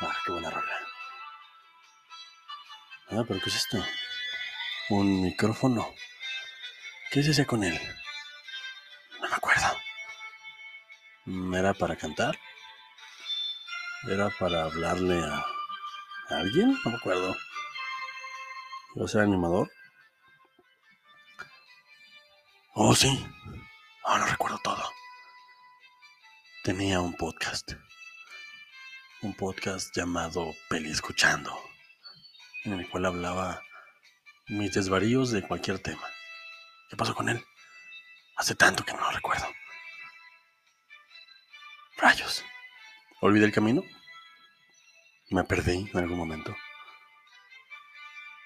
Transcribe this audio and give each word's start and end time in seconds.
Ah, 0.00 0.16
qué 0.24 0.32
buena 0.32 0.50
rola. 0.50 0.72
Ah, 3.10 3.24
pero 3.26 3.40
¿qué 3.40 3.50
es 3.50 3.56
esto? 3.56 3.84
Un 4.90 5.22
micrófono. 5.22 5.92
¿Qué 7.10 7.24
se 7.24 7.32
hacía 7.32 7.44
con 7.44 7.64
él? 7.64 7.76
No 9.20 9.28
me 9.28 9.34
acuerdo. 9.34 9.76
¿Era 11.56 11.74
para 11.74 11.96
cantar? 11.96 12.38
¿Era 14.08 14.30
para 14.38 14.64
hablarle 14.64 15.20
a, 15.24 15.44
alguien? 16.30 16.78
No 16.84 16.90
me 16.92 16.96
acuerdo. 16.98 17.34
¿Iba 18.94 19.06
a 19.06 19.08
ser 19.08 19.22
animador? 19.22 19.73
Oh, 22.94 22.96
sí. 22.96 23.26
Ahora 24.04 24.24
recuerdo 24.26 24.56
todo. 24.62 24.88
Tenía 26.62 27.00
un 27.00 27.12
podcast. 27.12 27.72
Un 29.20 29.34
podcast 29.34 29.92
llamado 29.96 30.54
Peli 30.70 30.92
Escuchando. 30.92 31.50
En 32.62 32.74
el 32.74 32.88
cual 32.88 33.06
hablaba 33.06 33.60
mis 34.46 34.74
desvaríos 34.74 35.32
de 35.32 35.42
cualquier 35.42 35.80
tema. 35.80 36.08
¿Qué 36.88 36.96
pasó 36.96 37.16
con 37.16 37.28
él? 37.28 37.44
Hace 38.36 38.54
tanto 38.54 38.84
que 38.84 38.92
no 38.92 39.00
lo 39.00 39.10
recuerdo. 39.10 39.48
Rayos. 41.96 42.44
¿Olvidé 43.22 43.46
el 43.46 43.52
camino? 43.52 43.82
¿Me 45.30 45.42
perdí 45.42 45.90
en 45.92 45.98
algún 45.98 46.18
momento? 46.18 46.54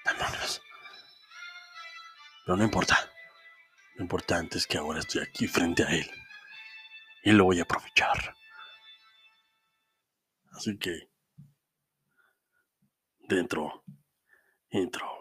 Demonios. 0.05 0.59
Pero 2.47 2.57
no 2.57 2.63
importa. 2.63 3.08
Lo 3.99 4.03
importante 4.03 4.57
es 4.57 4.65
que 4.65 4.77
ahora 4.77 4.99
estoy 4.99 5.21
aquí 5.21 5.45
frente 5.45 5.83
a 5.83 5.89
él. 5.89 6.09
Y 7.21 7.33
lo 7.33 7.43
voy 7.43 7.59
a 7.59 7.63
aprovechar. 7.63 8.33
Así 10.53 10.77
que... 10.77 11.11
Dentro. 13.27 13.83
Intro. 14.69 15.18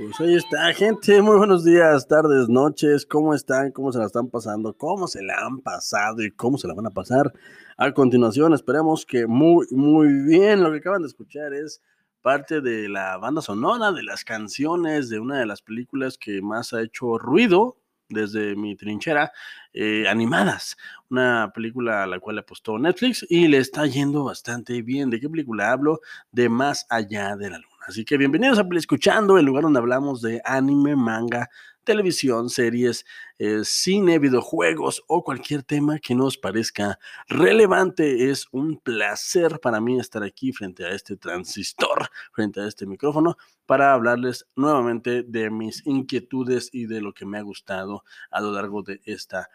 Pues 0.00 0.18
ahí 0.18 0.34
está, 0.34 0.72
gente. 0.72 1.20
Muy 1.20 1.36
buenos 1.36 1.62
días, 1.62 2.08
tardes, 2.08 2.48
noches. 2.48 3.04
¿Cómo 3.04 3.34
están? 3.34 3.70
¿Cómo 3.70 3.92
se 3.92 3.98
la 3.98 4.06
están 4.06 4.30
pasando? 4.30 4.72
¿Cómo 4.72 5.06
se 5.06 5.22
la 5.22 5.34
han 5.44 5.60
pasado 5.60 6.22
y 6.22 6.30
cómo 6.30 6.56
se 6.56 6.66
la 6.66 6.72
van 6.72 6.86
a 6.86 6.90
pasar? 6.90 7.30
A 7.76 7.92
continuación, 7.92 8.54
esperemos 8.54 9.04
que 9.04 9.26
muy, 9.26 9.66
muy 9.70 10.08
bien. 10.22 10.62
Lo 10.62 10.72
que 10.72 10.78
acaban 10.78 11.02
de 11.02 11.08
escuchar 11.08 11.52
es 11.52 11.82
parte 12.22 12.62
de 12.62 12.88
la 12.88 13.18
banda 13.18 13.42
sonora, 13.42 13.92
de 13.92 14.02
las 14.02 14.24
canciones 14.24 15.10
de 15.10 15.20
una 15.20 15.38
de 15.38 15.44
las 15.44 15.60
películas 15.60 16.16
que 16.16 16.40
más 16.40 16.72
ha 16.72 16.80
hecho 16.80 17.18
ruido 17.18 17.76
desde 18.10 18.56
mi 18.56 18.76
trinchera, 18.76 19.32
eh, 19.72 20.06
animadas. 20.08 20.76
Una 21.08 21.50
película 21.54 22.02
a 22.02 22.06
la 22.06 22.20
cual 22.20 22.38
apostó 22.38 22.78
Netflix 22.78 23.24
y 23.28 23.48
le 23.48 23.58
está 23.58 23.86
yendo 23.86 24.24
bastante 24.24 24.82
bien. 24.82 25.10
¿De 25.10 25.20
qué 25.20 25.28
película 25.28 25.72
hablo? 25.72 26.00
De 26.32 26.48
Más 26.48 26.86
allá 26.90 27.36
de 27.36 27.50
la 27.50 27.58
luna. 27.58 27.70
Así 27.86 28.04
que 28.04 28.16
bienvenidos 28.18 28.58
a 28.58 28.66
Escuchando, 28.76 29.38
el 29.38 29.46
lugar 29.46 29.64
donde 29.64 29.78
hablamos 29.78 30.20
de 30.22 30.40
anime, 30.44 30.94
manga, 30.96 31.48
televisión, 31.84 32.50
series, 32.50 33.04
eh, 33.38 33.60
cine, 33.64 34.18
videojuegos 34.18 35.02
o 35.06 35.24
cualquier 35.24 35.62
tema 35.62 35.98
que 35.98 36.14
nos 36.14 36.36
parezca 36.36 36.98
relevante. 37.28 38.30
Es 38.30 38.46
un 38.52 38.78
placer 38.78 39.60
para 39.60 39.80
mí 39.80 39.98
estar 39.98 40.22
aquí 40.22 40.52
frente 40.52 40.84
a 40.84 40.90
este 40.90 41.16
transistor, 41.16 42.10
frente 42.32 42.60
a 42.60 42.66
este 42.66 42.86
micrófono, 42.86 43.36
para 43.66 43.92
hablarles 43.92 44.46
nuevamente 44.56 45.22
de 45.22 45.50
mis 45.50 45.86
inquietudes 45.86 46.70
y 46.72 46.86
de 46.86 47.00
lo 47.00 47.12
que 47.14 47.26
me 47.26 47.38
ha 47.38 47.42
gustado 47.42 48.04
a 48.30 48.40
lo 48.40 48.52
largo 48.52 48.82
de 48.82 49.00
esta, 49.04 49.48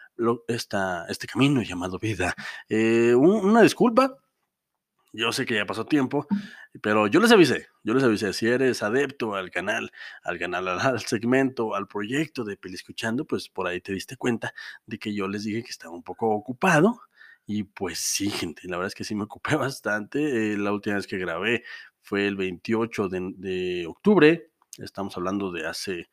esta 0.48 1.06
este 1.08 1.26
camino 1.26 1.62
llamado 1.62 1.98
vida. 1.98 2.34
Eh, 2.68 3.14
una 3.14 3.62
disculpa 3.62 4.18
yo 5.16 5.32
sé 5.32 5.46
que 5.46 5.54
ya 5.54 5.66
pasó 5.66 5.86
tiempo, 5.86 6.26
pero 6.82 7.06
yo 7.06 7.20
les 7.20 7.32
avisé, 7.32 7.68
yo 7.82 7.94
les 7.94 8.04
avisé, 8.04 8.32
si 8.32 8.46
eres 8.46 8.82
adepto 8.82 9.34
al 9.34 9.50
canal, 9.50 9.90
al 10.22 10.38
canal, 10.38 10.68
al 10.68 11.00
segmento, 11.00 11.74
al 11.74 11.88
proyecto 11.88 12.44
de 12.44 12.56
Peli 12.56 12.74
Escuchando, 12.74 13.24
pues 13.24 13.48
por 13.48 13.66
ahí 13.66 13.80
te 13.80 13.92
diste 13.92 14.16
cuenta 14.16 14.52
de 14.84 14.98
que 14.98 15.14
yo 15.14 15.26
les 15.28 15.44
dije 15.44 15.62
que 15.62 15.70
estaba 15.70 15.94
un 15.94 16.02
poco 16.02 16.28
ocupado. 16.30 17.00
Y 17.46 17.62
pues 17.62 17.98
sí, 18.00 18.28
gente, 18.28 18.62
la 18.64 18.76
verdad 18.76 18.88
es 18.88 18.94
que 18.94 19.04
sí 19.04 19.14
me 19.14 19.24
ocupé 19.24 19.56
bastante. 19.56 20.52
Eh, 20.52 20.58
la 20.58 20.72
última 20.72 20.96
vez 20.96 21.06
que 21.06 21.18
grabé 21.18 21.64
fue 22.02 22.26
el 22.26 22.36
28 22.36 23.08
de, 23.08 23.86
octubre. 23.88 24.50
Estamos 24.78 25.16
hablando 25.16 25.50
de 25.52 25.66
hace, 25.66 26.10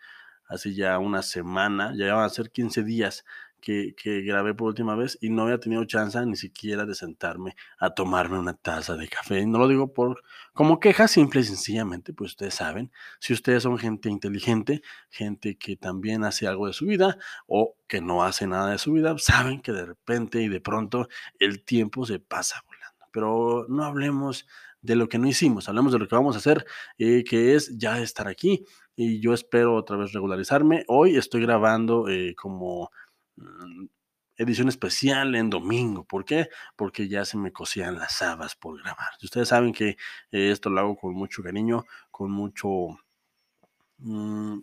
hace 0.48 0.74
ya 0.74 0.98
una 1.00 1.24
semana, 1.24 1.94
ya 1.96 2.14
van 2.14 2.26
a 2.26 2.30
ser 2.30 2.52
15 2.52 2.84
días 2.84 3.26
que, 3.64 4.22
grabé 4.26 4.54
por 4.54 4.68
última 4.68 4.96
vez 4.96 5.18
y 5.22 5.30
no 5.30 5.44
había 5.44 5.58
tenido 5.60 5.86
chance 5.86 6.24
ni 6.26 6.36
siquiera 6.36 6.86
de 6.86 6.96
sentarme 6.96 7.56
a 7.80 7.94
tomarme 7.94 8.38
una 8.38 8.54
taza 8.54 8.98
de 8.98 9.08
café. 9.08 9.46
No 9.46 9.58
lo 9.58 9.68
digo 9.68 9.94
por 9.94 10.22
como 10.54 10.80
queja, 10.80 11.08
simple 11.08 11.42
y 11.42 11.44
sencillamente, 11.46 12.14
pues 12.14 12.32
ustedes 12.32 12.56
saben, 12.56 12.92
si 13.20 13.34
ustedes 13.34 13.64
son 13.64 13.78
gente 13.78 14.10
inteligente, 14.10 14.82
gente 15.10 15.58
que 15.58 15.78
también 15.78 16.26
hace 16.26 16.46
algo 16.46 16.68
de 16.68 16.74
su 16.74 16.86
vida 16.86 17.18
o 17.48 17.76
que 17.88 18.02
no 18.02 18.24
hace 18.24 18.48
nada 18.48 18.72
de 18.72 18.78
su 18.78 18.92
vida, 18.92 19.16
saben 19.18 19.62
que 19.62 19.72
de 19.72 19.86
repente 19.86 20.42
y 20.42 20.50
de 20.50 20.60
pronto 20.60 21.08
el 21.40 21.64
tiempo 21.64 22.06
se 22.06 22.20
pasa 22.20 22.62
volando. 22.68 23.06
Pero 23.12 23.66
no 23.70 23.86
hablemos 23.86 24.46
de 24.82 24.96
lo 24.98 25.08
que 25.08 25.18
no 25.18 25.28
hicimos, 25.28 25.70
hablemos 25.70 25.94
de 25.94 26.00
lo 26.00 26.08
que 26.08 26.16
vamos 26.16 26.36
a 26.36 26.40
hacer, 26.40 26.66
eh, 26.98 27.24
que 27.24 27.56
es 27.56 27.78
ya 27.78 28.00
estar 28.00 28.28
aquí. 28.28 28.66
Y 28.96 29.22
yo 29.22 29.34
espero 29.34 29.76
otra 29.76 29.98
vez 29.98 30.12
regularizarme. 30.12 30.84
Hoy 30.88 31.16
estoy 31.16 31.42
grabando 31.42 32.10
eh, 32.10 32.36
como 32.36 32.92
edición 34.38 34.70
especial 34.70 35.36
en 35.36 35.50
domingo. 35.50 36.04
¿Por 36.06 36.26
qué? 36.26 36.50
Porque 36.76 37.08
ya 37.08 37.26
se 37.26 37.38
me 37.38 37.52
cosían 37.52 37.98
las 37.98 38.22
habas 38.22 38.56
por 38.56 38.82
grabar. 38.82 39.10
Ustedes 39.22 39.50
saben 39.50 39.74
que 39.74 39.90
eh, 40.32 40.52
esto 40.52 40.70
lo 40.70 40.80
hago 40.80 40.96
con 40.98 41.14
mucho 41.14 41.44
cariño, 41.44 41.86
con 42.12 42.32
mucho... 42.32 42.70
Mm, 44.00 44.60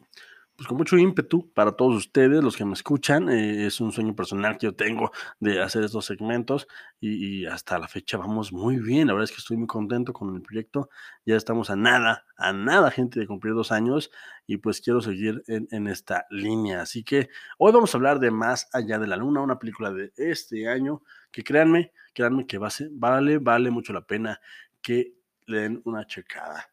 pues 0.61 0.69
con 0.69 0.77
mucho 0.77 0.99
ímpetu 0.99 1.51
para 1.55 1.73
todos 1.73 1.97
ustedes, 1.97 2.45
los 2.45 2.55
que 2.55 2.67
me 2.67 2.75
escuchan. 2.75 3.31
Eh, 3.31 3.65
es 3.65 3.81
un 3.81 3.93
sueño 3.93 4.15
personal 4.15 4.59
que 4.59 4.67
yo 4.67 4.75
tengo 4.75 5.11
de 5.39 5.63
hacer 5.63 5.85
estos 5.85 6.05
segmentos 6.05 6.69
y, 7.01 7.47
hasta 7.47 7.79
la 7.79 7.89
fecha 7.89 8.19
vamos 8.19 8.53
muy 8.53 8.77
bien. 8.77 9.07
La 9.07 9.15
verdad 9.15 9.25
es 9.25 9.31
que 9.31 9.39
estoy 9.39 9.57
muy 9.57 9.67
contento 9.67 10.13
con 10.13 10.35
el 10.37 10.43
proyecto. 10.43 10.91
Ya 11.25 11.37
estamos 11.37 11.71
a 11.71 11.77
nada, 11.77 12.27
a 12.37 12.53
nada, 12.53 12.91
gente, 12.91 13.19
de 13.19 13.27
cumplir 13.27 13.55
dos 13.55 13.73
años 13.73 14.11
y 14.47 14.59
pues 14.59 14.83
quiero 14.83 15.01
seguir 15.01 15.43
en, 15.47 15.87
esta 15.87 16.27
línea. 16.29 16.83
Así 16.83 17.05
que 17.05 17.31
hoy 17.57 17.73
vamos 17.73 17.95
a 17.95 17.97
hablar 17.97 18.21
de 18.21 18.31
Más 18.31 18.69
allá 18.75 18.99
de 18.99 19.07
la 19.07 19.17
luna, 19.17 19.41
una 19.41 19.59
película 19.59 19.91
de 19.91 20.13
este 20.15 20.69
año 20.69 21.01
que 21.33 21.43
créanme, 21.43 21.91
créanme 22.13 22.47
que 22.47 22.59
va 22.59 22.69
vale, 22.91 23.39
vale 23.39 23.71
mucho 23.71 23.95
la 23.95 24.03
pena 24.03 24.39
que 24.83 25.15
le 25.47 25.61
den 25.61 25.81
una 25.87 26.07
checada. 26.07 26.70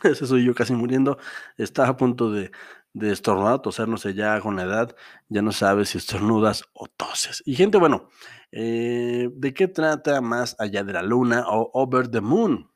Ese 0.04 0.26
soy 0.26 0.44
yo 0.44 0.54
casi 0.54 0.74
muriendo. 0.74 1.18
Está 1.56 1.88
a 1.88 1.96
punto 1.96 2.30
de, 2.30 2.50
de 2.92 3.12
estornudar, 3.12 3.62
toser, 3.62 3.88
no 3.88 3.96
sé, 3.96 4.14
ya 4.14 4.40
con 4.40 4.56
la 4.56 4.62
edad, 4.64 4.96
ya 5.28 5.42
no 5.42 5.52
sabes 5.52 5.90
si 5.90 5.98
estornudas 5.98 6.64
o 6.72 6.86
toses. 6.88 7.42
Y 7.46 7.54
gente, 7.54 7.78
bueno, 7.78 8.08
eh, 8.52 9.28
¿de 9.32 9.54
qué 9.54 9.68
trata 9.68 10.20
más 10.20 10.56
allá 10.58 10.82
de 10.84 10.92
la 10.92 11.02
luna 11.02 11.44
o 11.48 11.70
Over 11.74 12.08
the 12.08 12.20
Moon? 12.20 12.70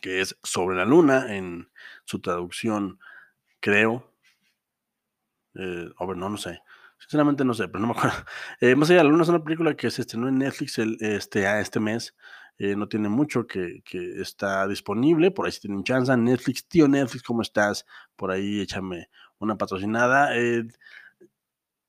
Que 0.00 0.20
es 0.20 0.36
sobre 0.42 0.76
la 0.76 0.84
luna 0.84 1.34
en 1.34 1.70
su 2.04 2.20
traducción, 2.20 2.98
creo. 3.60 4.12
Eh, 5.54 5.88
over, 5.98 6.16
no, 6.16 6.28
no 6.28 6.36
sé. 6.36 6.60
Sinceramente 6.98 7.44
no 7.44 7.54
sé, 7.54 7.68
pero 7.68 7.80
no 7.80 7.88
me 7.88 7.98
acuerdo. 7.98 8.16
Eh, 8.60 8.74
más 8.74 8.90
allá 8.90 8.98
de 8.98 9.04
la 9.04 9.10
luna 9.10 9.22
es 9.22 9.28
una 9.28 9.44
película 9.44 9.76
que 9.76 9.90
se 9.90 10.02
estrenó 10.02 10.28
en 10.28 10.38
Netflix 10.38 10.78
este, 10.78 11.60
este 11.60 11.80
mes. 11.80 12.14
Eh, 12.58 12.76
no 12.76 12.88
tiene 12.88 13.08
mucho 13.08 13.46
que, 13.46 13.82
que, 13.84 14.20
está 14.20 14.66
disponible. 14.66 15.30
Por 15.30 15.46
ahí 15.46 15.52
si 15.52 15.60
tienen 15.60 15.84
chance. 15.84 16.16
Netflix, 16.16 16.66
tío 16.68 16.88
Netflix, 16.88 17.22
¿cómo 17.22 17.42
estás? 17.42 17.86
Por 18.16 18.30
ahí 18.30 18.60
échame 18.60 19.08
una 19.38 19.56
patrocinada. 19.56 20.36
Eh, 20.36 20.66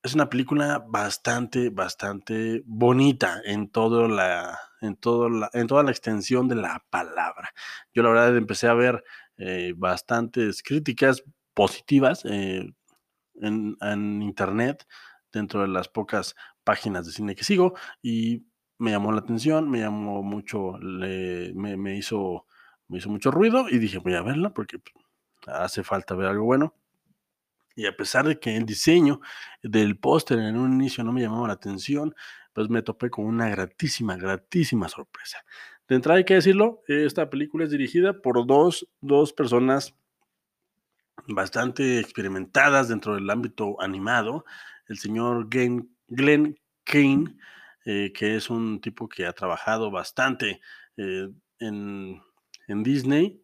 es 0.04 0.13
una 0.13 0.30
película 0.30 0.83
bastante, 0.88 1.69
bastante 1.69 2.63
bonita 2.66 3.42
en 3.44 3.69
todo 3.69 4.07
la, 4.07 4.57
en 4.81 4.95
todo 4.95 5.30
la, 5.30 5.50
en 5.54 5.68
toda 5.68 5.83
la 5.83 5.92
extensión 5.92 6.48
de 6.48 6.56
la 6.56 6.86
palabra. 6.89 7.54
Yo 7.94 8.04
la 8.04 8.10
verdad 8.10 8.38
empecé 8.38 8.68
a 8.68 8.74
ver 8.74 9.04
eh, 9.38 9.74
bastantes 9.75 10.63
críticas 10.63 11.24
positivas 11.54 12.24
eh, 12.25 12.74
en, 13.36 13.77
en, 13.81 14.21
internet 14.21 14.86
dentro 15.31 15.62
de 15.62 15.68
las 15.68 15.89
pocas 15.89 16.36
páginas 16.63 17.06
de 17.06 17.12
cine 17.12 17.36
que 17.36 17.44
sigo 17.44 17.74
y 18.01 18.45
me 18.79 18.91
llamó 18.91 19.11
la 19.11 19.19
atención, 19.19 19.69
me 19.69 19.79
llamó 19.79 20.23
mucho, 20.23 20.77
le, 20.79 21.53
me, 21.53 21.77
me, 21.77 21.97
hizo, 21.97 22.45
me 22.87 22.97
hizo 22.97 23.09
mucho 23.09 23.29
ruido 23.29 23.69
y 23.69 23.77
dije 23.77 23.99
voy 23.99 24.15
a 24.15 24.21
verla 24.21 24.53
porque 24.53 24.79
pues, 24.79 24.95
hace 25.47 25.83
falta 25.83 26.15
ver 26.15 26.27
algo 26.27 26.45
bueno. 26.45 26.73
Y 27.75 27.85
a 27.85 27.95
pesar 27.95 28.27
de 28.27 28.39
que 28.39 28.55
el 28.57 28.65
diseño 28.65 29.21
del 29.61 29.97
póster 29.97 30.39
en 30.39 30.57
un 30.57 30.73
inicio 30.73 31.03
no 31.03 31.13
me 31.13 31.21
llamaba 31.21 31.47
la 31.47 31.53
atención, 31.53 32.15
pues 32.53 32.69
me 32.69 32.81
topé 32.81 33.09
con 33.09 33.25
una 33.25 33.47
gratísima, 33.49 34.17
gratísima 34.17 34.89
sorpresa. 34.89 35.45
De 35.87 35.95
entrada 35.95 36.17
hay 36.17 36.25
que 36.25 36.33
decirlo, 36.35 36.81
esta 36.87 37.29
película 37.29 37.65
es 37.65 37.71
dirigida 37.71 38.21
por 38.21 38.45
dos, 38.45 38.87
dos 39.01 39.33
personas 39.33 39.95
bastante 41.27 41.99
experimentadas 41.99 42.89
dentro 42.89 43.15
del 43.15 43.29
ámbito 43.29 43.81
animado, 43.81 44.45
el 44.87 44.97
señor 44.97 45.49
Glenn, 45.49 45.89
Glenn 46.07 46.59
Kane, 46.83 47.35
eh, 47.85 48.11
que 48.13 48.35
es 48.35 48.49
un 48.49 48.81
tipo 48.81 49.07
que 49.07 49.25
ha 49.25 49.33
trabajado 49.33 49.91
bastante 49.91 50.61
eh, 50.97 51.29
en, 51.59 52.21
en 52.67 52.83
Disney, 52.83 53.41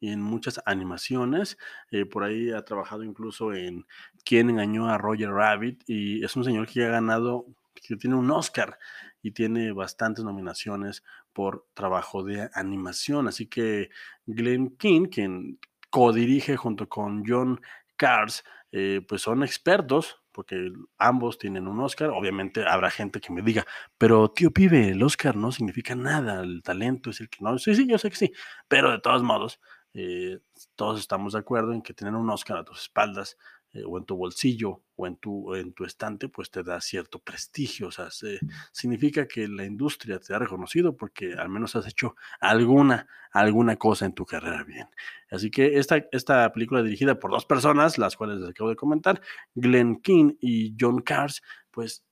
y 0.00 0.10
en 0.10 0.22
muchas 0.22 0.60
animaciones. 0.64 1.58
Eh, 1.90 2.06
por 2.06 2.24
ahí 2.24 2.50
ha 2.50 2.64
trabajado 2.64 3.04
incluso 3.04 3.52
en 3.52 3.86
Quién 4.24 4.50
engañó 4.50 4.88
a 4.88 4.98
Roger 4.98 5.30
Rabbit 5.30 5.82
y 5.86 6.24
es 6.24 6.34
un 6.36 6.44
señor 6.44 6.66
que 6.66 6.84
ha 6.84 6.88
ganado, 6.88 7.46
que 7.74 7.96
tiene 7.96 8.16
un 8.16 8.30
Oscar 8.30 8.78
y 9.22 9.32
tiene 9.32 9.72
bastantes 9.72 10.24
nominaciones 10.24 11.04
por 11.32 11.66
trabajo 11.74 12.24
de 12.24 12.48
animación. 12.54 13.28
Así 13.28 13.46
que 13.46 13.90
Glenn 14.26 14.76
King, 14.76 15.06
quien 15.06 15.58
codirige 15.90 16.56
junto 16.56 16.88
con 16.88 17.22
John 17.26 17.60
Cars, 17.96 18.44
pues 18.70 19.20
son 19.20 19.42
expertos 19.42 20.19
porque 20.32 20.72
ambos 20.98 21.38
tienen 21.38 21.68
un 21.68 21.80
Oscar. 21.80 22.10
Obviamente 22.10 22.66
habrá 22.66 22.90
gente 22.90 23.20
que 23.20 23.32
me 23.32 23.42
diga, 23.42 23.66
pero 23.98 24.30
tío 24.30 24.50
pibe, 24.52 24.90
el 24.90 25.02
Oscar 25.02 25.36
no 25.36 25.52
significa 25.52 25.94
nada, 25.94 26.40
el 26.42 26.62
talento 26.62 27.10
es 27.10 27.20
el 27.20 27.28
que 27.28 27.38
no. 27.42 27.58
Sí, 27.58 27.74
sí, 27.74 27.86
yo 27.88 27.98
sé 27.98 28.10
que 28.10 28.16
sí, 28.16 28.32
pero 28.68 28.90
de 28.90 29.00
todos 29.00 29.22
modos, 29.22 29.60
eh, 29.94 30.38
todos 30.76 31.00
estamos 31.00 31.32
de 31.32 31.40
acuerdo 31.40 31.72
en 31.72 31.82
que 31.82 31.94
tener 31.94 32.14
un 32.14 32.30
Oscar 32.30 32.58
a 32.58 32.64
tus 32.64 32.82
espaldas 32.82 33.36
eh, 33.72 33.84
o 33.86 33.98
en 33.98 34.04
tu 34.04 34.16
bolsillo 34.16 34.82
o 34.96 35.06
en 35.06 35.16
tu, 35.16 35.54
en 35.54 35.72
tu 35.72 35.84
estante, 35.84 36.28
pues 36.28 36.50
te 36.50 36.62
da 36.62 36.80
cierto 36.80 37.20
prestigio. 37.20 37.88
O 37.88 37.90
sea, 37.90 38.10
se, 38.10 38.40
significa 38.72 39.28
que 39.28 39.46
la 39.46 39.64
industria 39.64 40.18
te 40.18 40.34
ha 40.34 40.38
reconocido 40.38 40.96
porque 40.96 41.34
al 41.34 41.48
menos 41.48 41.76
has 41.76 41.86
hecho 41.86 42.16
alguna, 42.40 43.06
alguna 43.30 43.76
cosa 43.76 44.06
en 44.06 44.12
tu 44.12 44.26
carrera 44.26 44.64
bien. 44.64 44.88
Así 45.30 45.50
que 45.50 45.78
esta, 45.78 46.04
esta 46.10 46.50
película 46.52 46.82
dirigida 46.82 47.18
por 47.18 47.30
dos 47.30 47.46
personas, 47.46 47.96
las 47.96 48.16
cuales 48.16 48.38
les 48.40 48.50
acabo 48.50 48.70
de 48.70 48.76
comentar, 48.76 49.20
Glenn 49.54 50.00
King 50.00 50.34
y 50.40 50.74
John 50.78 51.00
Cars, 51.00 51.42
pues 51.70 52.04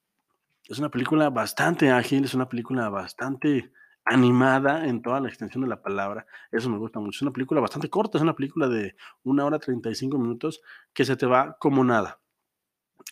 es 0.68 0.78
una 0.78 0.90
película 0.90 1.30
bastante 1.30 1.90
ágil, 1.90 2.24
es 2.24 2.34
una 2.34 2.48
película 2.48 2.88
bastante 2.88 3.72
animada 4.08 4.86
en 4.86 5.02
toda 5.02 5.20
la 5.20 5.28
extensión 5.28 5.62
de 5.62 5.68
la 5.68 5.82
palabra. 5.82 6.26
Eso 6.50 6.70
me 6.70 6.78
gusta 6.78 6.98
mucho. 6.98 7.18
Es 7.18 7.22
una 7.22 7.32
película 7.32 7.60
bastante 7.60 7.90
corta, 7.90 8.18
es 8.18 8.22
una 8.22 8.34
película 8.34 8.68
de 8.68 8.96
una 9.22 9.44
hora 9.44 9.58
35 9.58 10.18
minutos 10.18 10.62
que 10.92 11.04
se 11.04 11.16
te 11.16 11.26
va 11.26 11.56
como 11.58 11.84
nada 11.84 12.20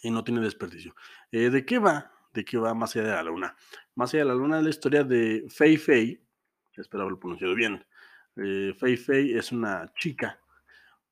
y 0.03 0.11
no 0.11 0.25
tiene 0.25 0.41
desperdicio. 0.41 0.95
Eh, 1.31 1.51
¿De 1.51 1.65
qué 1.65 1.79
va? 1.79 2.13
¿De 2.33 2.45
qué 2.45 2.59
va 2.59 2.75
Más 2.75 2.95
allá 2.97 3.09
de 3.09 3.15
la 3.15 3.23
luna? 3.23 3.57
Más 3.95 4.13
allá 4.13 4.25
de 4.25 4.29
la 4.29 4.35
luna 4.35 4.59
es 4.59 4.65
la 4.65 4.71
historia 4.71 5.05
de 5.05 5.47
Fei 5.49 5.77
Fei, 5.77 6.23
espero 6.77 7.03
haberlo 7.03 7.21
pronunciado 7.21 7.55
bien. 7.55 7.85
Eh, 8.37 8.75
Fei 8.79 8.97
Fei 8.97 9.35
es 9.35 9.53
una 9.53 9.93
chica, 9.95 10.39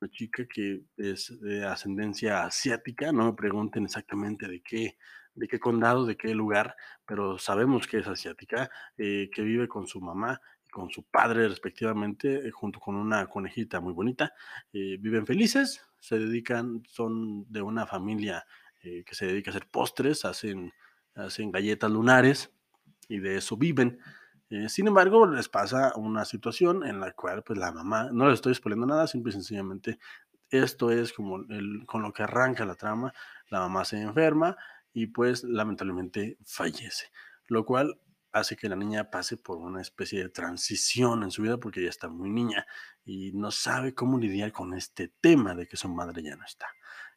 una 0.00 0.10
chica 0.10 0.46
que 0.46 0.84
es 0.96 1.40
de 1.40 1.64
ascendencia 1.64 2.44
asiática, 2.44 3.12
no 3.12 3.26
me 3.26 3.32
pregunten 3.32 3.84
exactamente 3.84 4.46
de 4.48 4.62
qué 4.62 4.98
de 5.34 5.48
qué 5.48 5.58
condado, 5.58 6.06
de 6.06 6.16
qué 6.16 6.34
lugar, 6.34 6.76
pero 7.06 7.38
sabemos 7.38 7.86
que 7.86 7.98
es 7.98 8.06
asiática, 8.06 8.70
eh, 8.96 9.30
que 9.32 9.42
vive 9.42 9.68
con 9.68 9.86
su 9.86 10.00
mamá 10.00 10.40
y 10.64 10.70
con 10.70 10.90
su 10.90 11.04
padre 11.04 11.48
respectivamente, 11.48 12.46
eh, 12.46 12.50
junto 12.50 12.80
con 12.80 12.96
una 12.96 13.26
conejita 13.26 13.80
muy 13.80 13.92
bonita. 13.92 14.32
Eh, 14.72 14.96
viven 15.00 15.26
felices, 15.26 15.82
se 15.98 16.18
dedican, 16.18 16.82
son 16.88 17.50
de 17.50 17.62
una 17.62 17.86
familia 17.86 18.44
que 19.06 19.14
se 19.14 19.24
dedica 19.24 19.50
a 19.50 19.52
hacer 19.52 19.66
postres, 19.70 20.26
hacen, 20.26 20.70
hacen 21.14 21.50
galletas 21.50 21.90
lunares 21.90 22.52
y 23.08 23.18
de 23.18 23.38
eso 23.38 23.56
viven. 23.56 23.98
Sin 24.68 24.86
embargo, 24.86 25.26
les 25.26 25.48
pasa 25.48 25.94
una 25.96 26.26
situación 26.26 26.84
en 26.84 27.00
la 27.00 27.12
cual 27.12 27.42
pues 27.42 27.58
la 27.58 27.72
mamá, 27.72 28.10
no 28.12 28.26
les 28.26 28.34
estoy 28.34 28.52
exponiendo 28.52 28.84
nada, 28.84 29.06
simple 29.06 29.30
y 29.30 29.32
sencillamente 29.32 29.98
esto 30.50 30.90
es 30.90 31.12
como 31.12 31.38
el, 31.48 31.84
con 31.86 32.02
lo 32.02 32.12
que 32.12 32.22
arranca 32.22 32.64
la 32.64 32.74
trama, 32.74 33.12
la 33.48 33.60
mamá 33.60 33.84
se 33.84 34.00
enferma, 34.00 34.56
y 34.94 35.08
pues 35.08 35.44
lamentablemente 35.44 36.38
fallece, 36.44 37.10
lo 37.48 37.66
cual 37.66 38.00
hace 38.32 38.56
que 38.56 38.68
la 38.68 38.76
niña 38.76 39.10
pase 39.10 39.36
por 39.36 39.58
una 39.58 39.82
especie 39.82 40.20
de 40.22 40.28
transición 40.28 41.22
en 41.22 41.30
su 41.30 41.42
vida 41.42 41.58
porque 41.58 41.82
ya 41.82 41.88
está 41.88 42.08
muy 42.08 42.30
niña 42.30 42.66
y 43.04 43.32
no 43.32 43.50
sabe 43.50 43.94
cómo 43.94 44.18
lidiar 44.18 44.52
con 44.52 44.72
este 44.72 45.12
tema 45.20 45.54
de 45.54 45.68
que 45.68 45.76
su 45.76 45.88
madre 45.88 46.22
ya 46.22 46.36
no 46.36 46.44
está. 46.44 46.66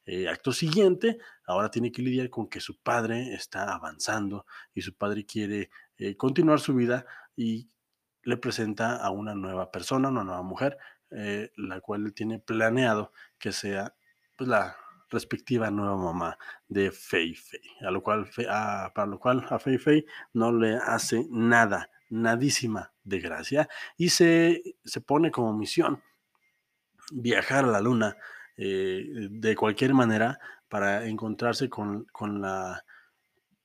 Eh, 0.06 0.28
acto 0.30 0.52
siguiente, 0.54 1.18
ahora 1.46 1.70
tiene 1.70 1.92
que 1.92 2.02
lidiar 2.02 2.30
con 2.30 2.48
que 2.48 2.60
su 2.60 2.80
padre 2.80 3.34
está 3.34 3.74
avanzando 3.74 4.46
y 4.74 4.82
su 4.82 4.96
padre 4.96 5.26
quiere 5.26 5.70
eh, 5.98 6.16
continuar 6.16 6.60
su 6.60 6.74
vida 6.74 7.06
y 7.36 7.70
le 8.24 8.38
presenta 8.38 8.98
a 8.98 9.10
una 9.12 9.36
nueva 9.36 9.72
persona, 9.72 10.10
una 10.10 10.24
nueva 10.24 10.44
mujer, 10.44 10.78
eh, 11.12 11.52
la 11.58 11.82
cual 11.82 12.14
tiene 12.14 12.40
planeado 12.40 13.12
que 13.38 13.52
sea 13.52 13.96
pues, 14.36 14.48
la, 14.50 14.78
respectiva 15.10 15.72
nueva 15.72 15.98
mamá 15.98 16.38
de 16.68 16.92
Fei 16.92 17.34
Fei, 17.36 17.62
a 17.82 17.92
lo 17.92 18.02
cual, 18.02 18.30
a, 18.50 18.92
para 18.94 19.08
lo 19.08 19.20
cual 19.20 19.46
a 19.50 19.60
Fei 19.60 19.78
Fei 19.78 20.06
no 20.34 20.52
le 20.52 20.76
hace 20.76 21.26
nada, 21.30 21.90
nadísima 22.10 22.94
de 23.04 23.20
gracia 23.20 23.70
y 23.98 24.10
se, 24.10 24.62
se 24.84 25.02
pone 25.02 25.32
como 25.32 25.54
misión 25.54 26.02
viajar 27.12 27.66
a 27.66 27.68
la 27.68 27.82
luna 27.82 28.18
eh, 28.58 29.28
de 29.30 29.56
cualquier 29.56 29.94
manera 29.94 30.40
para 30.68 31.06
encontrarse 31.06 31.70
con, 31.70 32.06
con 32.06 32.42
la 32.42 32.84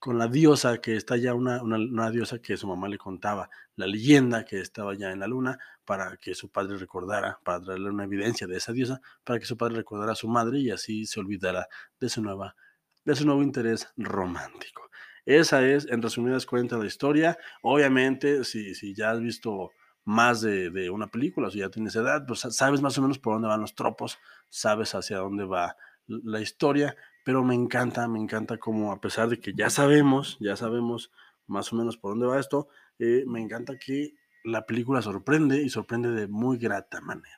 con 0.02 0.18
la 0.18 0.26
diosa 0.26 0.78
que 0.78 0.96
está 0.96 1.16
ya, 1.16 1.32
una, 1.32 1.62
una, 1.62 2.10
diosa 2.10 2.40
que 2.40 2.56
su 2.56 2.66
mamá 2.66 2.88
le 2.88 2.98
contaba, 2.98 3.48
la 3.76 3.86
leyenda 3.86 4.44
que 4.44 4.58
estaba 4.58 4.94
ya 4.96 5.12
en 5.12 5.20
la 5.20 5.28
luna, 5.28 5.60
para 5.84 6.16
que 6.16 6.34
su 6.34 6.50
padre 6.50 6.76
recordara, 6.76 7.38
para 7.44 7.60
darle 7.60 7.88
una 7.88 8.02
evidencia 8.02 8.48
de 8.48 8.56
esa 8.56 8.72
diosa, 8.72 9.00
para 9.22 9.38
que 9.38 9.46
su 9.46 9.56
padre 9.56 9.76
recordara 9.76 10.10
a 10.10 10.16
su 10.16 10.26
madre 10.26 10.58
y 10.58 10.72
así 10.72 11.06
se 11.06 11.20
olvidara 11.20 11.68
de 12.00 12.08
su, 12.08 12.20
nueva, 12.20 12.56
de 13.04 13.14
su 13.14 13.24
nuevo 13.24 13.44
interés 13.44 13.86
romántico. 13.96 14.90
Esa 15.24 15.64
es, 15.64 15.86
en 15.88 16.02
resumidas 16.02 16.46
cuentas, 16.46 16.80
la 16.80 16.86
historia. 16.86 17.38
Obviamente, 17.62 18.42
si, 18.42 18.74
si 18.74 18.96
ya 18.96 19.12
has 19.12 19.20
visto 19.20 19.70
más 20.02 20.40
de, 20.40 20.70
de 20.70 20.90
una 20.90 21.06
película, 21.12 21.48
si 21.48 21.58
ya 21.60 21.70
tienes 21.70 21.94
edad, 21.94 22.26
pues 22.26 22.40
sabes 22.40 22.80
más 22.80 22.98
o 22.98 23.02
menos 23.02 23.20
por 23.20 23.34
dónde 23.34 23.46
van 23.46 23.60
los 23.60 23.76
tropos, 23.76 24.18
sabes 24.48 24.96
hacia 24.96 25.18
dónde 25.18 25.44
va 25.44 25.76
la 26.06 26.40
historia, 26.40 26.96
pero 27.24 27.42
me 27.44 27.54
encanta, 27.54 28.08
me 28.08 28.18
encanta 28.18 28.58
como 28.58 28.92
a 28.92 29.00
pesar 29.00 29.28
de 29.28 29.40
que 29.40 29.52
ya 29.54 29.70
sabemos, 29.70 30.36
ya 30.40 30.56
sabemos 30.56 31.10
más 31.46 31.72
o 31.72 31.76
menos 31.76 31.96
por 31.96 32.12
dónde 32.12 32.26
va 32.26 32.40
esto, 32.40 32.68
eh, 32.98 33.24
me 33.26 33.40
encanta 33.40 33.78
que 33.78 34.14
la 34.44 34.66
película 34.66 35.02
sorprende 35.02 35.62
y 35.62 35.68
sorprende 35.68 36.10
de 36.10 36.28
muy 36.28 36.58
grata 36.58 37.00
manera. 37.00 37.36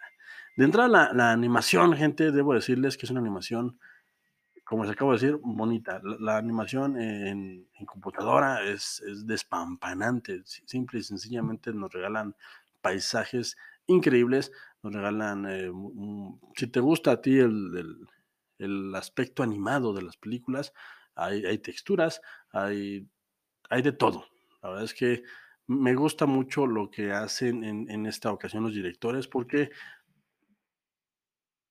De 0.56 0.64
entrada, 0.64 1.12
la, 1.12 1.32
animación, 1.32 1.94
gente, 1.96 2.30
debo 2.30 2.54
decirles 2.54 2.96
que 2.96 3.06
es 3.06 3.10
una 3.10 3.20
animación 3.20 3.78
como 4.64 4.84
les 4.84 4.92
acabo 4.92 5.12
de 5.12 5.18
decir, 5.18 5.38
bonita. 5.42 6.00
La, 6.20 6.38
animación 6.38 6.98
en, 6.98 7.66
computadora 7.86 8.62
es, 8.62 9.02
es, 9.06 9.26
despampanante. 9.26 10.42
Simple 10.44 11.00
y 11.00 11.02
sencillamente 11.02 11.72
nos 11.74 11.92
regalan 11.92 12.34
paisajes 12.80 13.56
increíbles, 13.86 14.52
nos 14.82 14.94
regalan, 14.94 15.46
eh, 15.48 15.70
si 16.56 16.66
te 16.66 16.80
gusta 16.80 17.12
a 17.12 17.20
ti 17.20 17.38
el, 17.38 18.06
el, 18.58 18.94
aspecto 18.94 19.42
animado 19.42 19.92
de 19.92 20.02
las 20.02 20.16
películas, 20.16 20.72
hay, 21.14 21.44
hay 21.46 21.58
texturas, 21.58 22.20
hay, 22.50 23.08
hay 23.70 23.82
de 23.82 23.92
todo. 23.92 24.26
La 24.62 24.70
verdad 24.70 24.84
es 24.84 24.94
que 24.94 25.22
me 25.66 25.94
gusta 25.94 26.26
mucho 26.26 26.66
lo 26.66 26.90
que 26.90 27.12
hacen 27.12 27.64
en, 27.64 28.06
esta 28.06 28.30
ocasión 28.32 28.64
los 28.64 28.74
directores 28.74 29.28
porque 29.28 29.70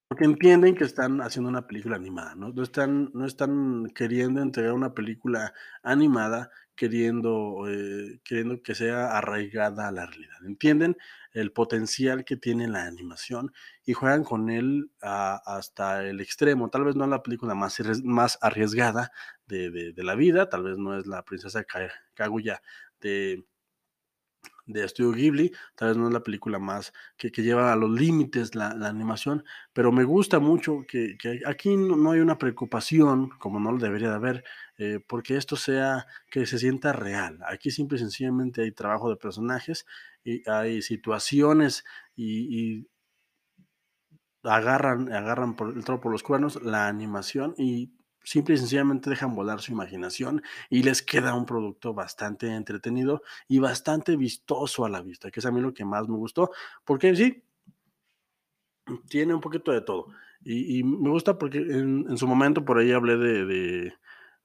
porque 0.08 0.26
entienden 0.26 0.76
que 0.76 0.84
están 0.84 1.22
haciendo 1.22 1.50
una 1.50 1.66
película 1.66 1.96
animada, 1.96 2.36
¿no? 2.36 2.50
No 2.50 2.62
están, 2.62 3.10
no 3.16 3.26
están 3.26 3.88
queriendo 3.96 4.44
entregar 4.44 4.74
una 4.74 4.94
película 4.94 5.56
animada, 5.82 6.52
queriendo, 6.76 7.66
eh, 7.68 8.20
queriendo 8.24 8.62
que 8.62 8.76
sea 8.76 9.18
arraigada 9.18 9.88
a 9.88 9.92
la 9.92 10.06
realidad. 10.06 10.38
Entienden 10.46 10.98
el 11.32 11.52
potencial 11.52 12.26
que 12.26 12.38
tiene 12.38 12.68
la 12.68 12.86
animación 12.86 13.52
y 13.86 13.94
juegan 13.94 14.24
con 14.24 14.50
él 14.50 14.92
hasta 15.02 16.04
el 16.08 16.22
extremo. 16.22 16.70
Tal 16.70 16.84
vez 16.84 16.96
no 16.96 17.06
es 17.06 17.10
la 17.10 17.24
película 17.24 17.56
más, 17.56 17.78
más 18.04 18.38
arriesgada 18.42 19.12
de, 19.48 19.72
de, 19.72 19.94
de, 19.94 20.04
la 20.04 20.16
vida, 20.16 20.50
tal 20.50 20.64
vez 20.64 20.78
no 20.78 20.98
es 20.98 21.08
la 21.08 21.24
princesa 21.24 21.66
Kaguya 22.14 22.62
de 23.02 23.44
de 24.66 24.84
Estudio 24.84 25.12
Ghibli, 25.12 25.52
tal 25.76 25.90
vez 25.90 25.98
no 25.98 26.08
es 26.08 26.14
la 26.14 26.24
película 26.24 26.60
más 26.60 26.94
que, 27.18 27.32
que 27.32 27.44
lleva 27.44 27.74
a 27.74 27.76
los 27.76 27.92
límites 27.92 28.56
la, 28.56 28.70
animación, 28.70 29.44
pero 29.74 29.92
me 29.92 30.04
gusta 30.04 30.40
mucho 30.40 30.86
que, 30.88 31.18
que 31.18 31.42
aquí 31.46 31.76
no, 31.76 31.96
no, 31.96 32.12
hay 32.12 32.20
una 32.20 32.38
preocupación, 32.38 33.30
como 33.40 33.60
no 33.60 33.72
lo 33.72 33.78
debería 33.78 34.10
de 34.10 34.16
haber, 34.16 34.44
eh, 34.78 35.00
porque 35.08 35.38
esto 35.38 35.56
sea, 35.56 36.08
que 36.32 36.46
se 36.46 36.60
sienta 36.60 36.94
real. 36.94 37.40
Aquí 37.48 37.72
simple 37.72 37.98
y 37.98 38.00
sencillamente 38.00 38.62
hay 38.62 38.72
trabajo 38.72 39.10
de 39.10 39.18
personajes 39.18 39.86
y 40.24 40.48
hay 40.50 40.82
situaciones 40.82 41.84
y, 42.16 42.88
agarran, 44.44 45.12
agarran 45.14 45.56
por 45.56 45.76
el 45.76 45.84
toro 45.86 46.02
por 46.02 46.12
los 46.12 46.24
cuernos 46.24 46.62
la 46.62 46.88
animación 46.88 47.56
y 47.58 47.94
simple 48.24 48.56
y 48.56 48.58
sencillamente 48.58 49.10
dejan 49.10 49.36
volar 49.36 49.62
su 49.62 49.72
imaginación 49.72 50.42
y 50.70 50.84
les 50.84 51.02
queda 51.02 51.34
un 51.34 51.46
producto 51.46 51.94
bastante 51.94 52.48
entretenido 52.48 53.22
y 53.48 53.60
bastante 53.60 54.16
vistoso 54.16 54.86
a 54.86 54.90
la 54.90 55.02
vista, 55.02 55.30
que 55.30 55.40
es 55.40 55.46
a 55.46 55.52
mí 55.52 55.62
lo 55.62 55.74
que 55.74 55.86
más 55.86 56.08
me 56.08 56.16
gustó, 56.16 56.52
porque 56.86 57.16
sí, 57.16 57.44
tiene 59.08 59.34
un 59.34 59.42
poquito 59.42 59.72
de 59.72 59.82
todo. 59.82 60.08
Y, 60.46 60.84
me 60.84 61.10
gusta 61.10 61.38
porque 61.38 61.60
en, 61.60 62.18
su 62.18 62.28
momento 62.28 62.66
por 62.66 62.78
ahí 62.78 62.92
hablé 62.92 63.16
de, 63.16 63.94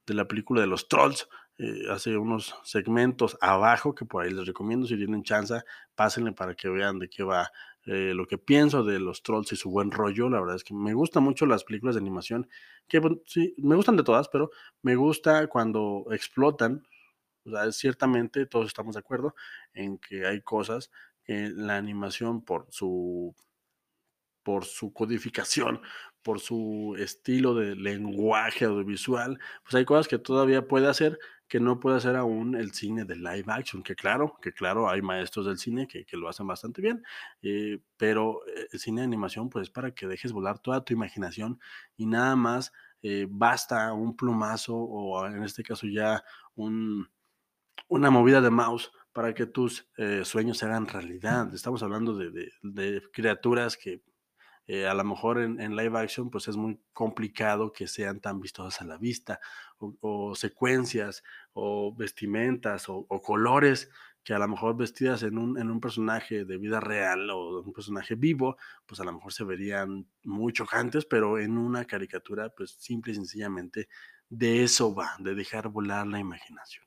de 0.07 0.15
la 0.15 0.29
película 0.29 0.61
de 0.61 0.69
los 0.69 0.89
trolls, 0.89 1.29
eh, 1.59 1.85
hace 1.91 2.17
unos 2.17 2.55
segmentos 2.63 3.37
abajo 3.41 3.95
que 3.95 4.05
por 4.05 4.25
ahí 4.25 4.31
les 4.31 4.47
recomiendo, 4.47 4.87
si 4.87 4.97
tienen 4.97 5.25
chance, 5.25 5.61
pásenle 5.97 6.33
para 6.33 6.55
que 6.55 6.69
vean 6.69 6.99
de 7.01 7.09
qué 7.09 7.25
va 7.25 7.51
eh, 7.85 8.13
lo 8.15 8.27
que 8.27 8.39
pienso 8.39 8.85
de 8.85 9.01
los 9.01 9.23
trolls 9.23 9.53
y 9.53 9.57
su 9.57 9.71
buen 9.71 9.91
rollo. 9.91 10.29
La 10.29 10.41
verdad 10.41 10.57
es 10.57 10.65
que 10.65 10.75
me 10.75 10.95
gustan 10.95 11.25
mucho 11.25 11.47
las 11.47 11.65
películas 11.65 11.97
de 11.97 12.01
animación, 12.01 12.49
que 12.87 13.01
bueno, 13.01 13.19
sí, 13.27 13.55
me 13.59 13.77
gustan 13.77 13.97
de 13.97 14.05
todas, 14.05 14.29
pero 14.29 14.51
me 14.83 14.95
gusta 14.97 15.49
cuando 15.49 16.07
explotan. 16.13 16.87
O 17.45 17.51
sea, 17.51 17.73
ciertamente 17.73 18.47
todos 18.47 18.67
estamos 18.69 18.95
de 18.95 19.01
acuerdo 19.01 19.35
en 19.73 19.99
que 19.99 20.27
hay 20.27 20.43
cosas 20.43 20.91
que 21.25 21.51
la 21.55 21.77
animación 21.77 22.45
por 22.45 22.67
su 22.71 23.35
por 24.43 24.65
su 24.65 24.93
codificación, 24.95 25.83
por 26.23 26.41
su 26.41 26.97
estilo 26.99 27.55
de 27.55 27.77
lenguaje 27.77 28.65
audiovisual, 28.65 29.39
pues 29.63 29.75
hay 29.75 29.85
cosas 29.85 30.09
que 30.09 30.19
todavía 30.19 30.67
puede 30.67 30.89
hacer 30.89 31.19
que 31.49 31.61
no 31.61 31.81
puede 31.81 31.97
hacer 31.97 32.15
aún 32.15 32.55
el 32.55 32.73
cine 32.73 33.05
de 33.05 33.17
live 33.17 33.45
action, 33.47 33.83
que 33.83 33.97
claro, 33.97 34.37
que 34.43 34.53
claro, 34.53 34.91
hay 34.91 35.01
maestros 35.01 35.47
del 35.47 35.59
cine 35.59 35.89
que, 35.89 36.05
que 36.05 36.17
lo 36.17 36.29
hacen 36.29 36.47
bastante 36.47 36.83
bien, 36.83 37.03
eh, 37.43 37.81
pero 37.97 38.43
el 38.71 38.79
cine 38.79 39.01
de 39.01 39.07
animación 39.07 39.49
pues 39.49 39.71
para 39.71 39.93
que 39.93 40.07
dejes 40.07 40.33
volar 40.33 40.59
toda 40.59 40.85
tu 40.85 40.93
imaginación 40.93 41.59
y 41.97 42.07
nada 42.07 42.37
más 42.37 42.73
eh, 43.03 43.27
basta 43.29 43.93
un 43.95 44.15
plumazo 44.17 44.77
o 44.77 45.27
en 45.27 45.43
este 45.43 45.63
caso 45.63 45.87
ya 45.87 46.23
un, 46.55 47.09
una 47.89 48.11
movida 48.11 48.41
de 48.41 48.51
mouse 48.51 48.93
para 49.13 49.35
que 49.35 49.47
tus 49.47 49.89
eh, 49.97 50.23
sueños 50.25 50.59
se 50.59 50.67
hagan 50.67 50.87
realidad. 50.87 51.53
Estamos 51.55 51.83
hablando 51.83 52.15
de, 52.17 52.51
de 52.63 53.03
criaturas 53.13 53.77
que 53.77 54.03
eh, 54.69 54.87
a 54.87 54.93
lo 54.93 55.03
mejor 55.03 55.41
en, 55.41 55.59
en, 55.61 55.75
live 55.75 55.99
action 55.99 56.29
pues 56.29 56.47
es 56.47 56.57
muy 56.57 56.79
complicado 56.93 57.73
que 57.73 57.87
sean 57.87 58.21
tan 58.21 58.39
vistosas 58.39 58.83
a 58.83 58.85
la 58.85 58.99
vista, 58.99 59.41
o, 59.79 60.35
secuencias, 60.35 61.25
o 61.55 61.95
vestimentas, 61.97 62.89
o, 62.91 63.07
o, 63.09 63.23
colores 63.23 63.91
que 64.23 64.35
a 64.35 64.39
lo 64.39 64.47
mejor 64.47 64.77
vestidas 64.77 65.23
en 65.23 65.39
un, 65.39 65.59
en 65.59 65.71
un 65.71 65.81
personaje 65.81 66.45
de 66.45 66.59
vida 66.59 66.81
real 66.81 67.31
o 67.31 67.63
un 67.63 67.73
personaje 67.73 68.15
vivo, 68.15 68.59
pues 68.85 69.01
a 69.01 69.05
lo 69.05 69.13
mejor 69.15 69.33
se 69.33 69.45
verían 69.45 70.07
muy 70.23 70.53
chocantes, 70.53 71.07
pero 71.07 71.39
en 71.39 71.57
una 71.57 71.87
caricatura 71.87 72.51
pues 72.51 72.73
simple 72.73 73.13
y 73.13 73.15
sencillamente 73.15 73.89
de 74.29 74.65
eso 74.65 74.95
va, 74.95 75.17
de 75.19 75.35
dejar 75.35 75.71
volar 75.71 76.07
la 76.07 76.19
imaginación. 76.21 76.85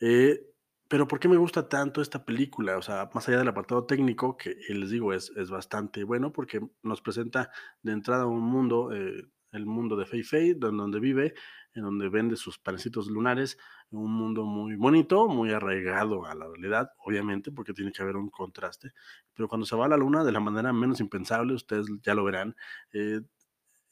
Eh, 0.00 0.51
pero 0.92 1.08
¿por 1.08 1.18
qué 1.18 1.26
me 1.26 1.38
gusta 1.38 1.70
tanto 1.70 2.02
esta 2.02 2.22
película? 2.22 2.76
O 2.76 2.82
sea, 2.82 3.08
más 3.14 3.26
allá 3.26 3.38
del 3.38 3.48
apartado 3.48 3.86
técnico, 3.86 4.36
que 4.36 4.54
les 4.68 4.90
digo 4.90 5.14
es, 5.14 5.32
es 5.36 5.48
bastante 5.48 6.04
bueno 6.04 6.34
porque 6.34 6.60
nos 6.82 7.00
presenta 7.00 7.50
de 7.82 7.92
entrada 7.92 8.26
un 8.26 8.42
mundo, 8.42 8.92
eh, 8.92 9.26
el 9.52 9.64
mundo 9.64 9.96
de 9.96 10.04
Fei 10.04 10.22
Fei, 10.22 10.52
donde, 10.52 11.00
vive, 11.00 11.32
en 11.72 11.84
donde 11.84 12.10
vende 12.10 12.36
sus 12.36 12.58
panecitos 12.58 13.06
lunares, 13.06 13.56
un 13.90 14.12
mundo 14.12 14.44
muy 14.44 14.76
bonito, 14.76 15.28
muy 15.28 15.50
arraigado 15.50 16.26
a 16.26 16.34
la 16.34 16.46
realidad, 16.46 16.90
obviamente, 16.98 17.52
porque 17.52 17.72
tiene 17.72 17.90
que 17.90 18.02
haber 18.02 18.16
un 18.16 18.28
contraste. 18.28 18.92
Pero 19.32 19.48
cuando 19.48 19.64
se 19.64 19.74
va 19.74 19.86
a 19.86 19.88
la 19.88 19.96
luna 19.96 20.22
de 20.24 20.32
la 20.32 20.40
manera 20.40 20.74
menos 20.74 21.00
impensable, 21.00 21.54
ustedes 21.54 21.86
ya 22.02 22.12
lo 22.12 22.22
verán, 22.22 22.54
eh, 22.92 23.22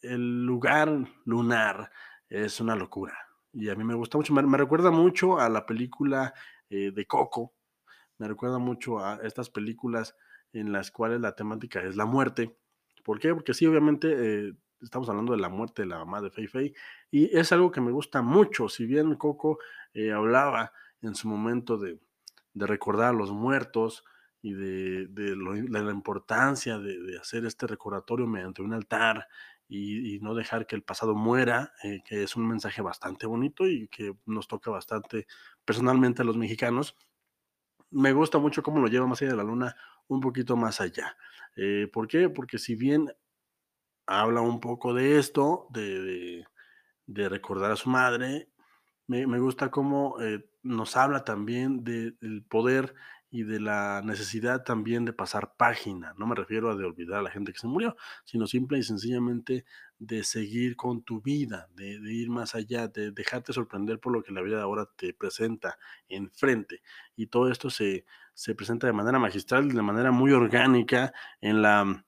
el 0.02 0.45
lugar 0.45 1.09
lunar 1.25 1.90
es 2.28 2.61
una 2.61 2.76
locura. 2.76 3.16
Y 3.54 3.71
a 3.71 3.75
mí 3.75 3.85
me 3.85 3.95
gusta 3.95 4.19
mucho, 4.19 4.35
me 4.35 4.59
recuerda 4.59 4.90
mucho 4.90 5.40
a 5.40 5.49
la 5.49 5.64
película 5.64 6.35
eh, 6.70 6.92
de 6.92 7.06
Coco. 7.06 7.54
Me 8.18 8.28
recuerda 8.28 8.58
mucho 8.58 8.98
a 8.98 9.16
estas 9.22 9.50
películas 9.50 10.16
en 10.52 10.72
las 10.72 10.90
cuales 10.90 11.20
la 11.20 11.34
temática 11.34 11.82
es 11.82 11.96
la 11.96 12.06
muerte. 12.06 12.56
¿Por 13.04 13.18
qué? 13.18 13.34
Porque 13.34 13.54
sí, 13.54 13.66
obviamente 13.66 14.48
eh, 14.48 14.54
estamos 14.80 15.08
hablando 15.08 15.32
de 15.32 15.40
la 15.40 15.48
muerte 15.48 15.82
de 15.82 15.88
la 15.88 15.98
mamá 15.98 16.20
de 16.20 16.30
Fei 16.30 16.46
Fei 16.46 16.74
y 17.10 17.36
es 17.36 17.52
algo 17.52 17.70
que 17.70 17.80
me 17.80 17.92
gusta 17.92 18.22
mucho. 18.22 18.68
Si 18.68 18.86
bien 18.86 19.14
Coco 19.16 19.58
eh, 19.94 20.12
hablaba 20.12 20.72
en 21.02 21.14
su 21.14 21.28
momento 21.28 21.78
de, 21.78 21.98
de, 22.52 22.66
recordar 22.66 23.10
a 23.10 23.16
los 23.16 23.30
muertos 23.32 24.04
y 24.42 24.52
de, 24.54 25.06
de, 25.08 25.36
lo, 25.36 25.52
de 25.52 25.68
la 25.68 25.92
importancia 25.92 26.78
de, 26.78 27.18
hacer 27.18 27.44
este 27.44 27.66
recordatorio 27.66 28.26
mediante 28.26 28.62
un 28.62 28.72
altar 28.72 29.26
y, 29.72 30.18
no 30.20 30.34
dejar 30.34 30.66
que 30.66 30.74
el 30.74 30.82
pasado 30.82 31.14
muera, 31.14 31.72
eh, 31.84 32.00
que 32.04 32.24
es 32.24 32.34
un 32.34 32.46
mensaje 32.48 32.82
bastante 32.82 33.26
bonito 33.26 33.68
y 33.68 33.86
que 33.88 34.14
nos 34.26 34.48
toca 34.48 34.70
bastante 34.70 35.26
personalmente 35.64 36.22
a 36.22 36.24
los 36.24 36.36
mexicanos. 36.36 36.96
Me 37.90 38.12
gusta 38.12 38.38
mucho 38.38 38.62
cómo 38.62 38.80
lo 38.80 38.88
lleva 38.88 39.06
más 39.06 39.22
allá 39.22 39.30
de 39.30 39.36
la 39.36 39.44
luna, 39.44 39.76
un 40.08 40.20
poquito 40.20 40.56
más 40.56 40.80
allá. 40.80 41.16
Eh, 41.56 41.88
¿Por 41.92 42.08
qué? 42.08 42.28
Porque 42.28 42.58
si 42.58 42.74
bien 42.74 43.12
habla 44.06 44.40
un 44.40 44.60
poco 44.60 44.92
de 44.92 45.18
esto, 45.18 45.68
de, 45.70 46.00
de, 46.02 46.44
de 47.06 47.28
recordar 47.28 47.70
a 47.70 47.76
su 47.76 47.90
madre, 47.90 48.50
me, 49.06 49.26
me 49.26 49.38
gusta 49.38 49.70
cómo 49.70 50.20
eh, 50.20 50.48
nos 50.62 50.96
habla 50.96 51.24
también 51.24 51.84
del 51.84 52.16
de, 52.20 52.42
poder 52.48 52.94
y 53.30 53.44
de 53.44 53.60
la 53.60 54.02
necesidad 54.04 54.64
también 54.64 55.04
de 55.04 55.12
pasar 55.12 55.54
página. 55.56 56.14
No 56.18 56.26
me 56.26 56.34
refiero 56.34 56.70
a 56.70 56.76
de 56.76 56.84
olvidar 56.84 57.20
a 57.20 57.22
la 57.22 57.30
gente 57.30 57.52
que 57.52 57.60
se 57.60 57.68
murió, 57.68 57.96
sino 58.25 58.46
simple 58.46 58.78
y 58.78 58.82
sencillamente 58.82 59.64
de 59.99 60.25
seguir 60.25 60.76
con 60.76 61.02
tu 61.02 61.20
vida, 61.20 61.68
de, 61.75 61.92
ir 62.12 62.28
más 62.28 62.54
allá, 62.56 62.88
de 62.88 63.12
dejarte 63.12 63.52
sorprender 63.52 64.00
por 64.00 64.12
lo 64.12 64.22
que 64.22 64.32
la 64.32 64.42
vida 64.42 64.56
de 64.56 64.62
ahora 64.62 64.88
te 64.96 65.14
presenta 65.14 65.78
enfrente. 66.08 66.82
Y 67.14 67.26
todo 67.26 67.50
esto 67.50 67.70
se, 67.70 68.04
se 68.34 68.54
presenta 68.54 68.88
de 68.88 68.92
manera 68.92 69.18
magistral, 69.20 69.68
de 69.68 69.82
manera 69.82 70.10
muy 70.10 70.32
orgánica 70.32 71.12
en 71.40 71.62
la, 71.62 72.04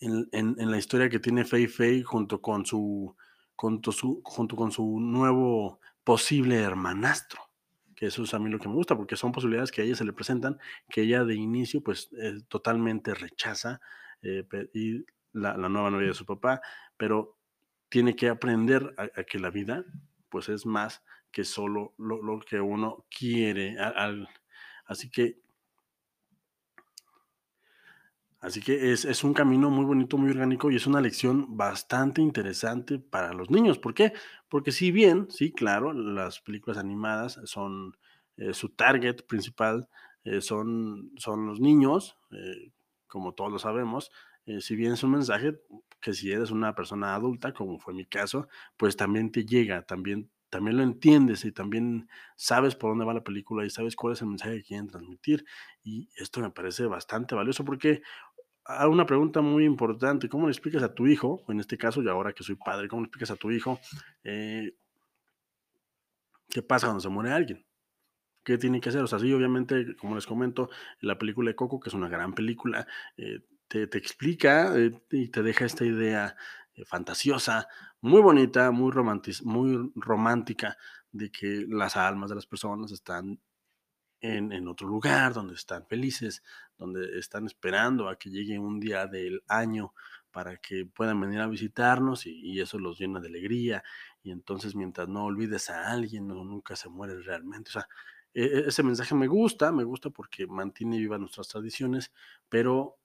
en, 0.00 0.28
en 0.32 0.70
la 0.70 0.78
historia 0.78 1.08
que 1.08 1.20
tiene 1.20 1.44
Fei 1.44 1.68
Fei 1.68 2.02
junto 2.02 2.42
con 2.42 2.66
su, 2.66 3.14
junto, 3.54 3.92
su, 3.92 4.20
junto 4.24 4.56
con 4.56 4.72
su 4.72 4.98
nuevo 4.98 5.80
posible 6.02 6.60
hermanastro 6.60 7.45
que 7.96 8.06
eso 8.06 8.22
es 8.22 8.34
a 8.34 8.38
mí 8.38 8.50
lo 8.50 8.58
que 8.58 8.68
me 8.68 8.74
gusta, 8.74 8.94
porque 8.94 9.16
son 9.16 9.32
posibilidades 9.32 9.72
que 9.72 9.80
a 9.80 9.84
ella 9.84 9.96
se 9.96 10.04
le 10.04 10.12
presentan, 10.12 10.58
que 10.88 11.02
ella 11.02 11.24
de 11.24 11.34
inicio 11.34 11.82
pues 11.82 12.10
eh, 12.12 12.42
totalmente 12.48 13.14
rechaza, 13.14 13.80
eh, 14.22 14.46
y 14.74 15.04
la, 15.32 15.56
la, 15.56 15.68
nueva 15.68 15.90
novia 15.90 16.08
de 16.08 16.14
su 16.14 16.26
papá, 16.26 16.60
pero 16.96 17.38
tiene 17.88 18.14
que 18.14 18.28
aprender 18.28 18.94
a, 18.98 19.24
que 19.24 19.38
la 19.38 19.50
vida 19.50 19.84
pues 20.28 20.48
es 20.48 20.66
más 20.66 21.02
que 21.30 21.44
solo 21.44 21.94
lo, 21.98 22.22
lo 22.22 22.40
que 22.40 22.60
uno 22.60 23.06
quiere. 23.10 23.76
Así 24.86 25.10
que 25.10 25.40
Así 28.40 28.60
que 28.60 28.92
es, 28.92 29.04
es, 29.04 29.24
un 29.24 29.34
camino 29.34 29.70
muy 29.70 29.84
bonito, 29.84 30.18
muy 30.18 30.30
orgánico 30.30 30.70
y 30.70 30.76
es 30.76 30.86
una 30.86 31.00
lección 31.00 31.56
bastante 31.56 32.20
interesante 32.20 32.98
para 32.98 33.32
los 33.32 33.50
niños. 33.50 33.78
¿Por 33.78 33.94
qué? 33.94 34.12
Porque 34.48 34.72
si 34.72 34.92
bien, 34.92 35.26
sí, 35.30 35.52
claro, 35.52 35.92
las 35.92 36.40
películas 36.40 36.78
animadas 36.78 37.40
son 37.44 37.96
eh, 38.36 38.52
su 38.52 38.68
target 38.68 39.24
principal, 39.26 39.88
eh, 40.24 40.40
son, 40.42 41.12
son 41.16 41.46
los 41.46 41.60
niños, 41.60 42.18
eh, 42.30 42.72
como 43.06 43.32
todos 43.32 43.50
lo 43.50 43.58
sabemos, 43.58 44.10
si 44.60 44.76
bien 44.76 44.92
es 44.92 45.02
un 45.02 45.10
mensaje 45.10 45.58
que 46.00 46.12
si 46.12 46.30
eres 46.30 46.52
una 46.52 46.72
persona 46.74 47.16
adulta, 47.16 47.52
como 47.52 47.80
fue 47.80 47.94
mi 47.94 48.06
caso, 48.06 48.46
pues 48.76 48.96
también 48.96 49.32
te 49.32 49.44
llega, 49.44 49.82
también, 49.82 50.30
también 50.50 50.76
lo 50.76 50.84
entiendes 50.84 51.44
y 51.44 51.50
también 51.50 52.08
sabes 52.36 52.76
por 52.76 52.90
dónde 52.90 53.04
va 53.04 53.12
la 53.12 53.24
película 53.24 53.64
y 53.64 53.70
sabes 53.70 53.96
cuál 53.96 54.12
es 54.12 54.22
el 54.22 54.28
mensaje 54.28 54.58
que 54.58 54.62
quieren 54.62 54.86
transmitir. 54.86 55.44
Y 55.82 56.08
esto 56.16 56.40
me 56.40 56.50
parece 56.50 56.86
bastante 56.86 57.34
valioso 57.34 57.64
porque 57.64 58.02
a 58.68 58.88
una 58.88 59.06
pregunta 59.06 59.40
muy 59.40 59.64
importante, 59.64 60.28
¿cómo 60.28 60.46
le 60.46 60.52
explicas 60.52 60.82
a 60.82 60.94
tu 60.94 61.06
hijo, 61.06 61.44
en 61.48 61.60
este 61.60 61.78
caso, 61.78 62.02
y 62.02 62.08
ahora 62.08 62.32
que 62.32 62.42
soy 62.42 62.56
padre, 62.56 62.88
cómo 62.88 63.02
le 63.02 63.06
explicas 63.06 63.30
a 63.30 63.36
tu 63.36 63.50
hijo 63.50 63.78
eh, 64.24 64.74
qué 66.48 66.62
pasa 66.62 66.86
cuando 66.86 67.00
se 67.00 67.08
muere 67.08 67.32
alguien? 67.32 67.64
¿Qué 68.44 68.58
tiene 68.58 68.80
que 68.80 68.88
hacer? 68.88 69.02
O 69.02 69.06
sea, 69.06 69.18
sí, 69.18 69.32
obviamente, 69.32 69.96
como 69.96 70.14
les 70.14 70.26
comento, 70.26 70.70
la 71.00 71.18
película 71.18 71.50
de 71.50 71.56
Coco, 71.56 71.80
que 71.80 71.88
es 71.88 71.94
una 71.94 72.08
gran 72.08 72.32
película, 72.32 72.86
eh, 73.16 73.40
te, 73.68 73.86
te, 73.88 73.98
explica 73.98 74.76
eh, 74.78 74.92
y 75.10 75.28
te 75.28 75.42
deja 75.42 75.64
esta 75.64 75.84
idea 75.84 76.36
fantasiosa, 76.84 77.68
muy 78.00 78.20
bonita, 78.20 78.70
muy, 78.70 78.92
muy 79.44 79.92
romántica, 79.96 80.76
de 81.10 81.30
que 81.30 81.64
las 81.68 81.96
almas 81.96 82.28
de 82.28 82.36
las 82.36 82.46
personas 82.46 82.92
están 82.92 83.40
en, 84.34 84.68
otro 84.68 84.88
lugar, 84.88 85.32
donde 85.32 85.54
están 85.54 85.86
felices, 85.86 86.42
donde 86.78 87.18
están 87.18 87.46
esperando 87.46 88.08
a 88.08 88.18
que 88.18 88.30
llegue 88.30 88.58
un 88.58 88.80
día 88.80 89.06
del 89.06 89.42
año 89.48 89.92
para 90.30 90.56
que 90.58 90.84
puedan 90.86 91.20
venir 91.20 91.40
a 91.40 91.46
visitarnos 91.46 92.26
y, 92.26 92.60
eso 92.60 92.78
los 92.78 92.98
llena 92.98 93.20
de 93.20 93.28
alegría. 93.28 93.82
Y 94.22 94.30
entonces, 94.30 94.74
mientras 94.74 95.08
no 95.08 95.24
olvides 95.24 95.70
a 95.70 95.90
alguien, 95.90 96.28
no, 96.28 96.44
nunca 96.44 96.76
se 96.76 96.88
muere 96.88 97.20
realmente. 97.22 97.70
O 97.70 97.72
sea, 97.72 97.88
e, 98.34 98.64
ese 98.66 98.82
mensaje 98.82 99.14
me 99.14 99.28
gusta, 99.28 99.72
me 99.72 99.84
gusta 99.84 100.10
porque 100.10 100.46
mantiene 100.46 100.98
vivas 100.98 101.20
nuestras 101.20 101.48
tradiciones, 101.48 102.12
pero 102.48 102.98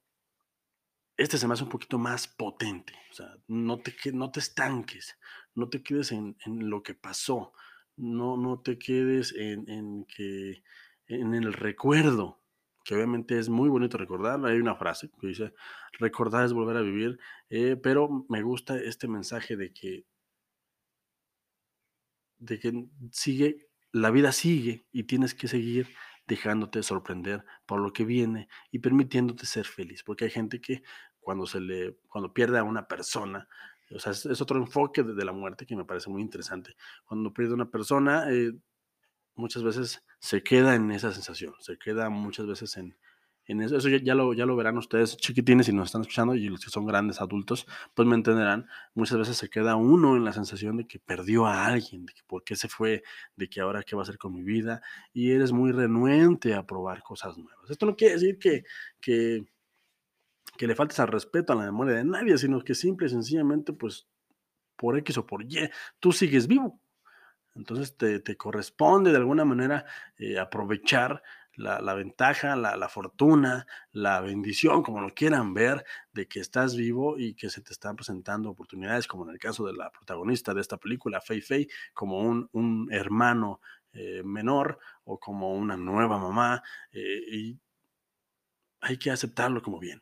este 1.21 1.37
se 1.37 1.47
me 1.47 1.53
hace 1.53 1.63
un 1.63 1.69
poquito 1.69 1.97
más 1.97 2.27
potente. 2.27 2.93
O 3.11 3.13
sea, 3.13 3.37
no 3.47 3.79
te, 3.79 3.93
no 4.11 4.31
te 4.31 4.39
estanques, 4.39 5.17
no 5.55 5.69
te 5.69 5.83
quedes 5.83 6.11
en, 6.11 6.35
lo 6.45 6.83
que 6.83 6.95
pasó, 6.95 7.53
no, 7.95 8.37
no 8.37 8.59
te 8.59 8.77
quedes 8.79 9.33
en, 9.37 10.05
que, 10.05 10.63
en 11.15 11.33
el 11.33 11.53
recuerdo, 11.53 12.41
que 12.83 12.95
obviamente 12.95 13.37
es 13.37 13.49
muy 13.49 13.69
bonito 13.69 13.97
recordar. 13.97 14.43
Hay 14.45 14.57
una 14.59 14.75
frase 14.75 15.09
que 15.19 15.27
dice, 15.27 15.53
recordar 15.99 16.45
es 16.45 16.53
volver 16.53 16.77
a 16.77 16.81
vivir, 16.81 17.19
eh, 17.49 17.75
pero 17.75 18.25
me 18.29 18.41
gusta 18.41 18.77
este 18.77 19.07
mensaje 19.07 19.55
de 19.55 19.73
que, 19.73 20.05
de 22.39 22.59
que 22.59 22.85
sigue, 23.11 23.67
la 23.91 24.11
vida 24.11 24.31
sigue 24.31 24.85
y 24.91 25.03
tienes 25.03 25.35
que 25.35 25.47
seguir 25.47 25.87
dejándote 26.27 26.81
sorprender 26.83 27.43
por 27.65 27.81
lo 27.81 27.91
que 27.93 28.05
viene 28.05 28.47
y 28.71 28.79
permitiéndote 28.79 29.45
ser 29.45 29.65
feliz, 29.65 30.03
porque 30.03 30.25
hay 30.25 30.31
gente 30.31 30.61
que 30.61 30.81
cuando 31.19 31.45
se 31.45 31.59
le, 31.59 31.97
cuando 32.07 32.33
pierde 32.33 32.57
a 32.57 32.63
una 32.63 32.87
persona, 32.87 33.47
o 33.93 33.99
sea, 33.99 34.13
es, 34.13 34.41
otro 34.41 34.57
enfoque 34.57 35.03
de, 35.03 35.13
de, 35.13 35.25
la 35.25 35.33
muerte 35.33 35.65
que 35.65 35.75
me 35.75 35.85
parece 35.85 36.09
muy 36.09 36.21
interesante. 36.21 36.75
Cuando 37.03 37.33
pierde 37.33 37.51
a 37.51 37.55
una 37.55 37.69
persona, 37.69 38.31
eh, 38.31 38.53
muchas 39.35 39.63
veces 39.63 40.03
se 40.20 40.44
queda 40.44 40.75
en 40.75 40.91
esa 40.91 41.11
sensación, 41.11 41.53
se 41.59 41.77
queda 41.77 42.09
muchas 42.09 42.48
veces 42.48 42.77
en, 42.77 42.96
en 43.46 43.61
eso. 43.61 43.77
Eso 43.77 43.89
ya, 43.89 44.15
lo, 44.15 44.33
ya 44.33 44.46
lo 44.46 44.55
verán 44.55 44.77
ustedes 44.77 45.17
chiquitines 45.17 45.65
si 45.65 45.74
nos 45.74 45.87
están 45.87 46.01
escuchando 46.01 46.35
y 46.35 46.50
los 46.50 46.63
que 46.63 46.70
son 46.70 46.85
grandes 46.85 47.22
adultos, 47.22 47.65
pues 47.94 48.07
me 48.07 48.15
entenderán. 48.15 48.67
Muchas 48.94 49.17
veces 49.17 49.37
se 49.37 49.50
queda 49.50 49.75
uno 49.75 50.15
en 50.15 50.25
la 50.25 50.33
sensación 50.33 50.77
de 50.77 50.87
que 50.87 51.00
perdió 51.00 51.46
a 51.46 51.65
alguien, 51.65 52.05
de 52.05 52.13
que 52.13 52.22
por 52.27 52.44
qué 52.44 52.55
se 52.55 52.67
fue, 52.67 53.03
de 53.35 53.50
que 53.50 53.61
ahora 53.61 53.83
qué 53.83 53.96
va 53.96 54.01
a 54.01 54.03
hacer 54.03 54.17
con 54.17 54.33
mi 54.33 54.44
vida 54.44 54.81
y 55.13 55.31
eres 55.31 55.51
muy 55.51 55.72
renuente 55.72 56.53
a 56.53 56.65
probar 56.65 57.03
cosas 57.03 57.37
nuevas. 57.37 57.70
Esto 57.70 57.85
no 57.85 57.96
quiere 57.96 58.15
decir 58.15 58.37
que, 58.39 58.63
que 59.00 59.46
que 60.57 60.67
le 60.67 60.75
faltes 60.75 61.00
al 61.00 61.07
respeto 61.07 61.53
a 61.53 61.55
la 61.55 61.63
memoria 61.63 61.96
de 61.96 62.03
nadie, 62.03 62.37
sino 62.37 62.61
que 62.61 62.75
simple 62.75 63.07
y 63.07 63.09
sencillamente, 63.09 63.74
pues, 63.74 64.07
por 64.75 64.98
X 64.98 65.17
o 65.17 65.25
por 65.25 65.44
Y, 65.44 65.70
tú 66.00 66.11
sigues 66.11 66.48
vivo. 66.48 66.80
Entonces 67.55 67.98
te, 67.98 68.20
te 68.20 68.37
corresponde 68.37 69.11
de 69.11 69.18
alguna 69.18 69.46
manera 69.46 69.85
eh, 70.18 70.40
aprovechar 70.40 71.22
la, 71.55 71.81
la 71.81 71.94
ventaja, 71.94 72.55
la, 72.55 72.75
la, 72.77 72.87
fortuna, 72.90 73.68
la 73.92 74.22
bendición, 74.22 74.83
como 74.83 75.01
lo 75.01 75.14
quieran 75.14 75.53
ver, 75.53 75.83
de 76.14 76.27
que 76.27 76.40
estás 76.40 76.75
vivo 76.75 77.18
y 77.20 77.35
que 77.35 77.50
se 77.50 77.61
te 77.61 77.74
están 77.74 77.96
presentando 77.96 78.50
oportunidades, 78.50 79.07
como 79.07 79.25
en 79.25 79.31
el 79.31 79.40
caso 79.40 79.66
de 79.66 79.74
la 79.74 79.92
protagonista 79.92 80.53
de 80.53 80.61
esta 80.61 80.77
película, 80.77 81.22
Fei 81.22 81.42
Fei, 81.42 81.68
como 81.94 82.20
un, 82.20 82.50
un 82.53 82.87
hermano 82.92 83.59
eh, 83.94 84.22
menor 84.24 84.79
o 85.03 85.20
como 85.20 85.53
una 85.53 85.75
nueva 85.75 86.18
mamá, 86.18 86.64
eh, 86.94 87.22
y 87.31 87.59
hay 88.79 88.98
que 88.98 89.11
aceptarlo 89.11 89.61
como 89.61 89.79
bien. 89.79 90.01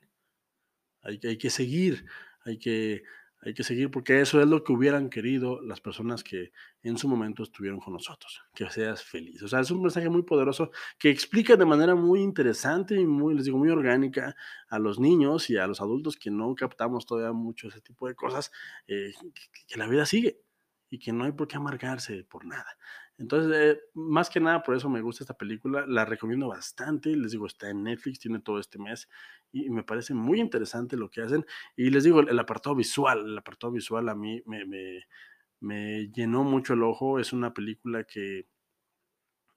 Hay, 1.01 1.19
hay 1.23 1.37
que 1.37 1.49
seguir, 1.49 2.05
hay 2.45 2.57
que, 2.59 3.03
hay 3.41 3.53
que 3.53 3.63
seguir 3.63 3.89
porque 3.89 4.19
eso 4.19 4.41
es 4.41 4.47
lo 4.47 4.63
que 4.63 4.73
hubieran 4.73 5.09
querido 5.09 5.61
las 5.61 5.79
personas 5.79 6.23
que 6.23 6.51
en 6.83 6.97
su 6.97 7.07
momento 7.07 7.43
estuvieron 7.43 7.79
con 7.79 7.93
nosotros, 7.93 8.41
que 8.53 8.69
seas 8.69 9.03
feliz. 9.03 9.41
O 9.43 9.47
sea, 9.47 9.61
es 9.61 9.71
un 9.71 9.81
mensaje 9.81 10.09
muy 10.09 10.23
poderoso 10.23 10.71
que 10.97 11.09
explica 11.09 11.55
de 11.55 11.65
manera 11.65 11.95
muy 11.95 12.21
interesante 12.21 12.95
y 12.95 13.05
muy, 13.05 13.35
les 13.35 13.45
digo, 13.45 13.57
muy 13.57 13.69
orgánica 13.69 14.35
a 14.69 14.79
los 14.79 14.99
niños 14.99 15.49
y 15.49 15.57
a 15.57 15.67
los 15.67 15.79
adultos 15.79 16.17
que 16.17 16.31
no 16.31 16.53
captamos 16.55 17.05
todavía 17.05 17.31
mucho 17.31 17.69
ese 17.69 17.81
tipo 17.81 18.07
de 18.07 18.15
cosas, 18.15 18.51
eh, 18.87 19.13
que, 19.33 19.63
que 19.67 19.79
la 19.79 19.87
vida 19.87 20.05
sigue 20.05 20.41
y 20.89 20.99
que 20.99 21.13
no 21.13 21.23
hay 21.23 21.31
por 21.31 21.47
qué 21.47 21.57
amargarse 21.57 22.25
por 22.25 22.45
nada. 22.45 22.77
Entonces, 23.19 23.51
eh, 23.53 23.81
más 23.95 24.29
que 24.29 24.39
nada 24.39 24.63
por 24.63 24.75
eso 24.75 24.89
me 24.89 25.01
gusta 25.01 25.25
esta 25.25 25.37
película, 25.37 25.85
la 25.85 26.05
recomiendo 26.05 26.47
bastante, 26.47 27.15
les 27.17 27.33
digo, 27.33 27.47
está 27.47 27.69
en 27.69 27.83
Netflix, 27.83 28.19
tiene 28.19 28.39
todo 28.39 28.59
este 28.59 28.79
mes 28.79 29.09
y 29.51 29.69
me 29.69 29.83
parece 29.83 30.13
muy 30.13 30.39
interesante 30.39 30.95
lo 30.95 31.11
que 31.11 31.21
hacen. 31.21 31.45
Y 31.75 31.89
les 31.89 32.05
digo, 32.05 32.21
el, 32.21 32.39
apartado 32.39 32.75
visual, 32.75 33.25
el 33.25 33.37
apartado 33.37 33.73
visual 33.73 34.07
a 34.07 34.15
mí 34.15 34.41
me, 34.45 34.65
me, 35.59 36.07
llenó 36.11 36.45
mucho 36.45 36.73
el 36.73 36.83
ojo, 36.83 37.19
es 37.19 37.33
una 37.33 37.53
película 37.53 38.05
que 38.05 38.47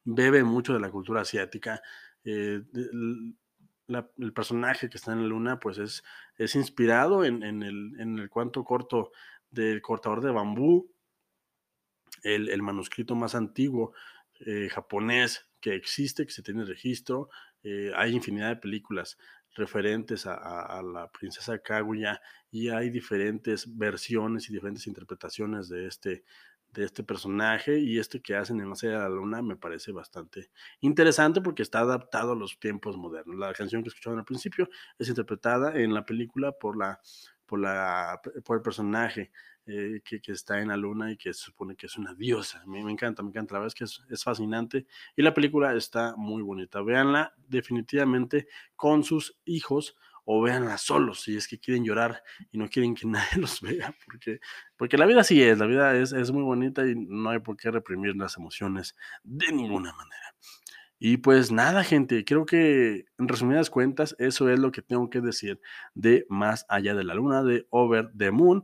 bebe 0.04 0.42
mucho 0.42 0.74
de 0.74 0.80
la 0.80 0.90
cultura 0.90 1.20
asiática. 1.20 1.80
Eh, 2.24 2.62
el 2.74 4.32
personaje 4.34 4.90
que 4.90 4.96
está 4.96 5.12
en 5.12 5.22
la 5.22 5.28
luna, 5.28 5.60
pues 5.60 5.78
es, 5.78 6.02
es 6.36 6.56
inspirado 6.56 7.24
en, 7.24 7.44
en, 7.44 7.62
el, 7.62 7.94
en 8.00 8.18
el 8.18 8.28
cuanto 8.28 8.64
corto 8.64 9.12
del 9.52 9.80
cortador 9.82 10.20
de 10.20 10.32
bambú, 10.32 10.91
el, 12.22 12.62
manuscrito 12.62 13.14
más 13.14 13.34
antiguo 13.34 13.92
eh, 14.40 14.68
japonés 14.70 15.46
que 15.60 15.74
existe, 15.74 16.26
que 16.26 16.32
se 16.32 16.42
tiene 16.42 16.64
registro. 16.64 17.28
Eh, 17.62 17.92
hay 17.96 18.14
infinidad 18.14 18.48
de 18.48 18.56
películas 18.56 19.18
referentes 19.54 20.26
a, 20.26 20.82
la 20.82 21.10
princesa 21.10 21.58
Kaguya 21.58 22.20
y 22.50 22.70
hay 22.70 22.90
diferentes 22.90 23.76
versiones 23.76 24.48
y 24.48 24.52
diferentes 24.52 24.86
interpretaciones 24.86 25.68
de 25.68 25.86
este, 25.86 26.24
de 26.70 26.84
este 26.84 27.02
personaje 27.04 27.78
y 27.78 27.98
este 27.98 28.22
que 28.22 28.34
hacen 28.34 28.60
en 28.60 28.70
la 28.70 28.76
serie 28.76 28.96
de 28.96 29.02
la 29.02 29.10
luna 29.10 29.42
me 29.42 29.56
parece 29.56 29.92
bastante 29.92 30.50
interesante 30.80 31.42
porque 31.42 31.62
está 31.62 31.80
adaptado 31.80 32.32
a 32.32 32.36
los 32.36 32.58
tiempos 32.58 32.96
modernos. 32.96 33.36
La 33.36 33.52
canción 33.52 33.82
que 33.82 33.90
escucharon 33.90 34.18
al 34.18 34.24
principio 34.24 34.68
es 34.98 35.08
interpretada 35.08 35.78
en 35.78 35.92
la 35.92 36.06
película 36.06 36.52
por 36.52 36.78
la 36.78 37.00
por, 37.44 37.60
la, 37.60 38.18
por 38.46 38.56
el 38.56 38.62
personaje 38.62 39.30
eh, 39.66 40.00
que, 40.04 40.20
que, 40.20 40.32
está 40.32 40.60
en 40.60 40.68
la 40.68 40.76
luna 40.76 41.12
y 41.12 41.16
que 41.16 41.32
se 41.32 41.44
supone 41.44 41.76
que 41.76 41.86
es 41.86 41.96
una 41.96 42.14
diosa. 42.14 42.62
Me, 42.66 42.82
me 42.82 42.90
encanta, 42.90 43.22
me 43.22 43.28
encanta. 43.28 43.54
La 43.54 43.60
verdad 43.60 43.68
es 43.68 43.74
que 43.74 43.84
es, 43.84 44.02
es, 44.10 44.24
fascinante 44.24 44.86
y 45.16 45.22
la 45.22 45.32
película 45.32 45.74
está 45.74 46.14
muy 46.16 46.42
bonita. 46.42 46.82
Véanla 46.82 47.32
definitivamente 47.48 48.48
con 48.74 49.04
sus 49.04 49.38
hijos 49.44 49.96
o 50.24 50.42
véanla 50.42 50.78
solos 50.78 51.22
si 51.22 51.36
es 51.36 51.48
que 51.48 51.58
quieren 51.58 51.84
llorar 51.84 52.22
y 52.50 52.58
no 52.58 52.68
quieren 52.68 52.94
que 52.94 53.06
nadie 53.08 53.38
los 53.38 53.60
vea, 53.60 53.94
porque, 54.04 54.40
porque 54.76 54.98
la 54.98 55.06
vida 55.06 55.24
sí 55.24 55.42
es, 55.42 55.58
la 55.58 55.66
vida 55.66 55.96
es, 55.96 56.12
es 56.12 56.30
muy 56.30 56.42
bonita 56.42 56.86
y 56.86 56.94
no 56.94 57.30
hay 57.30 57.40
por 57.40 57.56
qué 57.56 57.70
reprimir 57.70 58.16
las 58.16 58.36
emociones 58.36 58.96
de 59.22 59.52
ninguna 59.52 59.92
manera. 59.92 60.34
Y 61.04 61.16
pues 61.16 61.50
nada, 61.50 61.82
gente, 61.82 62.24
creo 62.24 62.46
que 62.46 63.06
en 63.18 63.26
resumidas 63.26 63.70
cuentas, 63.70 64.14
eso 64.20 64.48
es 64.48 64.60
lo 64.60 64.70
que 64.70 64.82
tengo 64.82 65.10
que 65.10 65.20
decir 65.20 65.60
de 65.94 66.24
Más 66.28 66.64
allá 66.68 66.94
de 66.94 67.02
la 67.02 67.14
luna, 67.14 67.42
de 67.42 67.66
Over 67.70 68.12
the 68.16 68.30
Moon 68.30 68.62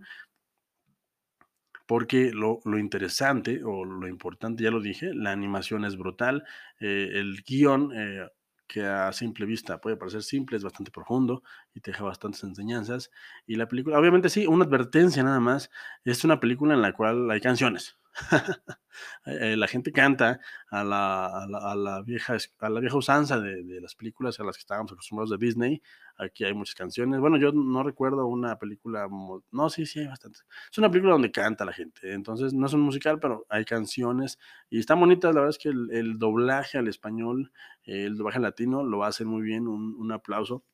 porque 1.89 2.33
lo, 2.35 2.61
lo, 2.67 2.79
interesante 2.79 3.65
o 3.65 3.83
lo 3.87 4.07
importante, 4.07 4.63
ya 4.63 4.71
lo 4.71 4.83
dije, 4.83 5.15
la 5.15 5.33
animación 5.33 5.87
es 5.87 5.97
brutal, 5.97 6.45
eh, 6.81 7.13
el 7.15 7.43
guion 7.43 7.93
eh, 7.97 8.29
que 8.67 8.85
a 8.85 9.11
simple 9.15 9.47
vista 9.47 9.81
puede 9.81 9.97
parecer 9.97 10.23
simple, 10.23 10.59
es 10.59 10.63
bastante 10.63 10.91
profundo 10.91 11.43
y 11.75 11.81
te 11.81 11.93
deja 11.93 12.05
bastantes 12.05 12.45
enseñanzas, 12.45 13.11
y 13.47 13.57
la 13.57 13.69
película, 13.69 13.99
obviamente 13.99 14.29
sí, 14.29 14.47
una 14.47 14.67
advertencia 14.67 15.23
nada 15.23 15.41
más, 15.41 15.71
es 16.05 16.23
una 16.25 16.41
película 16.41 16.75
en 16.75 16.83
la 16.83 16.93
cual 16.93 17.31
hay 17.31 17.41
canciones, 17.41 17.97
la 19.25 19.67
gente 19.67 19.93
canta 19.93 20.41
a 20.71 20.85
la, 20.85 22.03
vieja, 22.05 22.37
a 22.59 22.69
la 22.69 22.81
vieja 22.81 22.97
usanza 22.97 23.41
de, 23.41 23.81
las 23.81 23.95
películas 23.95 24.39
a 24.41 24.45
las 24.45 24.57
que 24.57 24.61
estábamos 24.61 24.93
acostumbrados 24.93 25.31
de 25.31 25.45
Disney. 25.45 25.83
Aquí 26.19 26.45
hay 26.45 26.55
muchas 26.55 26.75
canciones. 26.75 27.21
Bueno, 27.21 27.37
yo 27.37 27.53
no 27.53 27.83
recuerdo 27.83 28.27
una 28.27 28.59
película. 28.59 29.09
No, 29.53 29.71
sí, 29.71 29.87
sí, 29.87 30.01
hay 30.01 30.09
bastantes. 30.09 30.45
Es 30.71 30.79
una 30.79 30.91
película 30.91 31.13
donde 31.13 31.31
canta 31.31 31.65
la 31.65 31.73
gente. 31.73 32.13
Entonces, 32.13 32.53
no 32.53 32.67
es 32.67 32.73
un 32.73 32.81
musical, 32.81 33.21
pero 33.21 33.47
hay 33.49 33.65
canciones 33.65 34.39
y 34.71 34.81
están 34.81 35.01
bonitas. 35.01 35.35
La 35.35 35.41
verdad 35.41 35.57
es 35.57 35.63
que 35.63 35.69
el, 35.69 36.19
doblaje 36.19 36.79
al 36.79 36.89
español, 36.89 37.53
el 37.85 38.17
doblaje 38.17 38.41
latino, 38.41 38.83
lo 38.85 39.05
hacer 39.05 39.27
muy 39.27 39.43
bien. 39.43 39.69
Un, 39.69 39.95
un 39.97 40.13
aplauso 40.13 40.65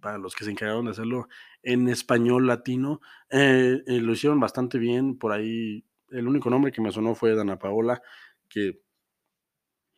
para 0.00 0.18
los 0.18 0.34
que 0.34 0.44
se 0.44 0.50
encargaron 0.50 0.86
de 0.86 0.92
hacerlo 0.92 1.28
en 1.62 1.88
español 1.88 2.46
latino. 2.46 3.00
Eh, 3.30 3.82
eh, 3.86 4.00
lo 4.00 4.12
hicieron 4.12 4.40
bastante 4.40 4.78
bien. 4.78 5.18
Por 5.18 5.32
ahí, 5.32 5.84
el 6.10 6.28
único 6.28 6.50
nombre 6.50 6.72
que 6.72 6.80
me 6.80 6.92
sonó 6.92 7.14
fue 7.14 7.34
Dana 7.34 7.58
Paola, 7.58 8.02
que 8.48 8.82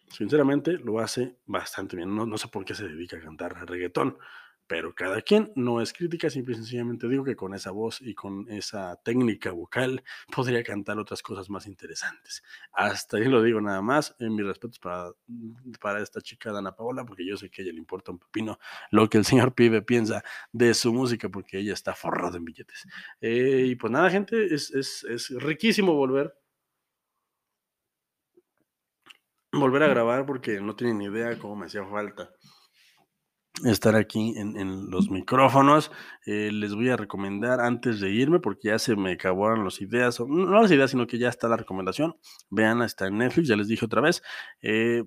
sinceramente 0.08 0.72
lo 0.72 0.98
hace 0.98 1.38
bastante 1.46 1.96
bien. 1.96 2.14
No, 2.14 2.38
sé 2.38 2.48
por 2.48 2.64
qué 2.64 2.74
se 2.74 2.88
dedica 2.88 3.16
a 3.16 3.20
cantar 3.20 3.68
reggaetón 3.68 4.18
pero 4.72 4.94
cada 4.94 5.20
quien 5.20 5.52
no 5.54 5.82
es 5.82 5.92
crítica, 5.92 6.30
simple 6.30 6.54
y 6.54 6.56
sencillamente 6.56 7.06
digo 7.06 7.24
que 7.24 7.36
con 7.36 7.52
esa 7.52 7.70
voz 7.72 8.00
y 8.00 8.14
con 8.14 8.50
esa 8.50 8.96
técnica 9.04 9.50
vocal 9.52 10.02
podría 10.34 10.62
cantar 10.62 10.98
otras 10.98 11.20
cosas 11.20 11.50
más 11.50 11.66
interesantes. 11.66 12.42
Hasta 12.72 13.18
ahí 13.18 13.26
lo 13.26 13.42
digo 13.42 13.60
nada 13.60 13.82
más, 13.82 14.16
en 14.18 14.34
mis 14.34 14.46
respetos 14.46 14.78
para, 14.78 15.12
para 15.78 16.00
esta 16.00 16.22
chica 16.22 16.52
Dana 16.52 16.74
Paola, 16.74 17.04
porque 17.04 17.22
yo 17.26 17.36
sé 17.36 17.50
que 17.50 17.60
a 17.60 17.64
ella 17.66 17.74
le 17.74 17.80
importa 17.80 18.12
un 18.12 18.18
pepino 18.18 18.58
lo 18.90 19.10
que 19.10 19.18
el 19.18 19.26
señor 19.26 19.54
pibe 19.54 19.82
piensa 19.82 20.24
de 20.52 20.72
su 20.72 20.90
música, 20.94 21.28
porque 21.28 21.58
ella 21.58 21.74
está 21.74 21.94
forrada 21.94 22.38
en 22.38 22.46
billetes. 22.46 22.86
Eh, 23.20 23.66
y 23.66 23.74
pues 23.74 23.92
nada, 23.92 24.08
gente, 24.08 24.54
es, 24.54 24.70
es, 24.70 25.04
es 25.04 25.28
riquísimo 25.42 25.92
volver 25.92 26.34
volver 29.52 29.82
a 29.82 29.88
grabar 29.88 30.24
porque 30.24 30.62
no 30.62 30.74
tienen 30.74 30.96
ni 30.96 31.04
idea 31.04 31.38
cómo 31.38 31.56
me 31.56 31.66
hacía 31.66 31.84
falta 31.84 32.30
estar 33.64 33.96
aquí 33.96 34.34
en, 34.36 34.90
los 34.90 35.10
micrófonos. 35.10 35.90
Eh, 36.26 36.50
les 36.52 36.74
voy 36.74 36.90
a 36.90 36.96
recomendar 36.96 37.60
antes 37.60 38.00
de 38.00 38.10
irme, 38.10 38.40
porque 38.40 38.68
ya 38.68 38.78
se 38.78 38.96
me 38.96 39.12
acabaron 39.12 39.64
las 39.64 39.80
ideas, 39.80 40.20
no 40.20 40.60
las 40.60 40.70
ideas, 40.70 40.90
sino 40.90 41.06
que 41.06 41.18
ya 41.18 41.28
está 41.28 41.48
la 41.48 41.56
recomendación. 41.56 42.16
Vean, 42.50 42.82
está 42.82 43.06
en 43.06 43.18
Netflix, 43.18 43.48
ya 43.48 43.56
les 43.56 43.68
dije 43.68 43.84
otra 43.84 44.00
vez. 44.00 44.22
Eh, 44.60 45.04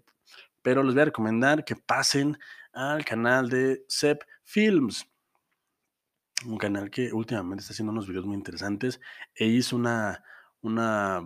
pero 0.62 0.84
les 0.84 0.94
voy 0.94 1.02
a 1.04 1.06
recomendar 1.06 1.64
que 1.64 1.76
pasen 1.76 2.38
al 2.74 3.06
canal 3.06 3.50
de 3.50 3.86
Sep 3.88 4.24
Films. 4.44 5.08
Un 6.46 6.58
canal 6.58 6.90
que 6.90 7.14
últimamente 7.14 7.62
está 7.62 7.74
haciendo 7.74 7.92
unos 7.92 8.08
videos 8.08 8.26
muy 8.26 8.36
interesantes 8.36 9.00
e 9.34 9.46
hizo 9.46 9.76
una, 9.76 10.24
una 10.62 11.22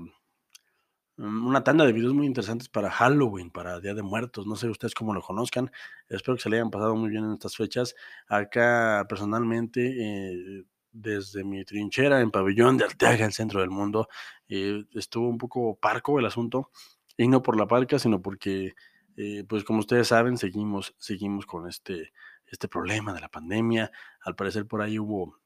una 1.20 1.64
tanda 1.64 1.86
de 1.86 1.92
videos 1.92 2.14
muy 2.14 2.26
interesantes 2.26 2.70
para 2.70 2.90
Halloween, 2.90 3.52
para 3.52 3.80
Día 3.82 3.94
de 3.94 4.02
Muertos. 4.02 4.48
No 4.48 4.56
sé 4.56 4.70
ustedes 4.70 4.94
cómo 4.94 5.14
lo 5.14 5.22
conozcan. 5.22 5.70
Espero 6.08 6.38
que 6.38 6.44
se 6.44 6.50
le 6.50 6.58
hayan 6.58 6.72
pasado 6.72 6.96
muy 6.96 7.10
bien 7.10 7.26
en 7.26 7.34
estas 7.34 7.58
fechas. 7.58 7.94
Acá, 8.30 9.06
personalmente, 9.10 9.82
eh, 10.00 10.66
desde 10.94 11.44
mi 11.44 11.66
trinchera 11.66 12.22
en 12.22 12.32
Pabellón 12.32 12.78
de 12.78 12.86
Arteaga, 12.86 13.26
el 13.26 13.34
centro 13.34 13.60
del 13.60 13.70
mundo, 13.70 14.08
eh, 14.48 14.86
estuvo 14.94 15.28
un 15.28 15.38
poco 15.38 15.78
parco 15.78 16.20
el 16.20 16.26
asunto. 16.26 16.72
Y 17.18 17.28
no 17.28 17.44
por 17.44 17.58
la 17.58 17.68
parca, 17.68 18.00
sino 18.00 18.22
porque, 18.22 18.76
eh, 19.18 19.44
pues 19.48 19.66
como 19.66 19.80
ustedes 19.80 20.08
saben, 20.08 20.38
seguimos, 20.38 20.96
seguimos 21.00 21.46
con 21.46 21.68
este, 21.68 22.14
este 22.46 22.70
problema 22.70 23.14
de 23.14 23.20
la 23.20 23.30
pandemia. 23.30 23.92
Al 24.22 24.36
parecer 24.36 24.66
por 24.68 24.82
ahí 24.82 24.98
hubo, 24.98 25.38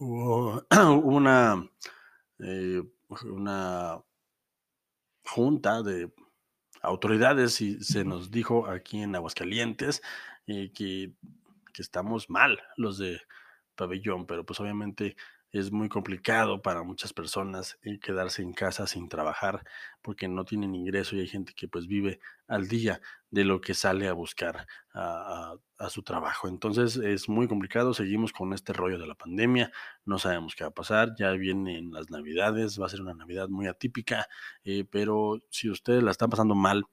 hubo 0.00 0.66
una, 1.04 1.64
una 3.24 4.02
junta 5.24 5.82
de 5.82 6.12
autoridades 6.82 7.60
y 7.60 7.82
se 7.82 8.04
nos 8.04 8.30
dijo 8.30 8.66
aquí 8.66 9.02
en 9.02 9.14
Aguascalientes 9.14 10.02
eh, 10.46 10.72
que, 10.74 11.12
que 11.72 11.82
estamos 11.82 12.28
mal 12.28 12.60
los 12.76 12.98
de 12.98 13.20
pabellón, 13.76 14.26
pero 14.26 14.44
pues 14.44 14.60
obviamente 14.60 15.16
es 15.52 15.70
muy 15.70 15.90
complicado 15.90 16.62
para 16.62 16.82
muchas 16.82 17.12
personas 17.12 17.78
quedarse 18.00 18.42
en 18.42 18.54
casa 18.54 18.86
sin 18.86 19.08
trabajar 19.08 19.64
porque 20.00 20.26
no 20.26 20.46
tienen 20.46 20.74
ingreso 20.74 21.14
y 21.14 21.20
hay 21.20 21.28
gente 21.28 21.52
que 21.54 21.68
pues 21.68 21.86
vive 21.86 22.20
al 22.48 22.68
día 22.68 23.02
de 23.30 23.44
lo 23.44 23.60
que 23.60 23.74
sale 23.74 24.08
a 24.08 24.14
buscar 24.14 24.66
a, 24.94 25.54
su 25.90 26.02
trabajo. 26.04 26.48
Entonces 26.48 26.96
es 26.96 27.28
muy 27.28 27.48
complicado, 27.48 27.92
seguimos 27.92 28.32
con 28.32 28.52
este 28.52 28.72
rollo 28.72 28.98
de 28.98 29.06
la 29.06 29.16
pandemia, 29.16 29.72
no 30.04 30.18
sabemos 30.18 30.54
qué 30.54 30.62
va 30.62 30.70
a 30.70 30.74
pasar, 30.74 31.14
ya 31.18 31.32
vienen 31.32 31.90
las 31.90 32.08
navidades, 32.08 32.80
va 32.80 32.86
a 32.86 32.88
ser 32.88 33.02
una 33.02 33.14
navidad 33.14 33.48
muy 33.48 33.66
atípica, 33.66 34.28
eh, 34.62 34.84
pero 34.88 35.42
si 35.50 35.68
ustedes 35.70 36.02
la 36.04 36.12
están 36.12 36.30
pasando 36.30 36.54
mal, 36.54 36.84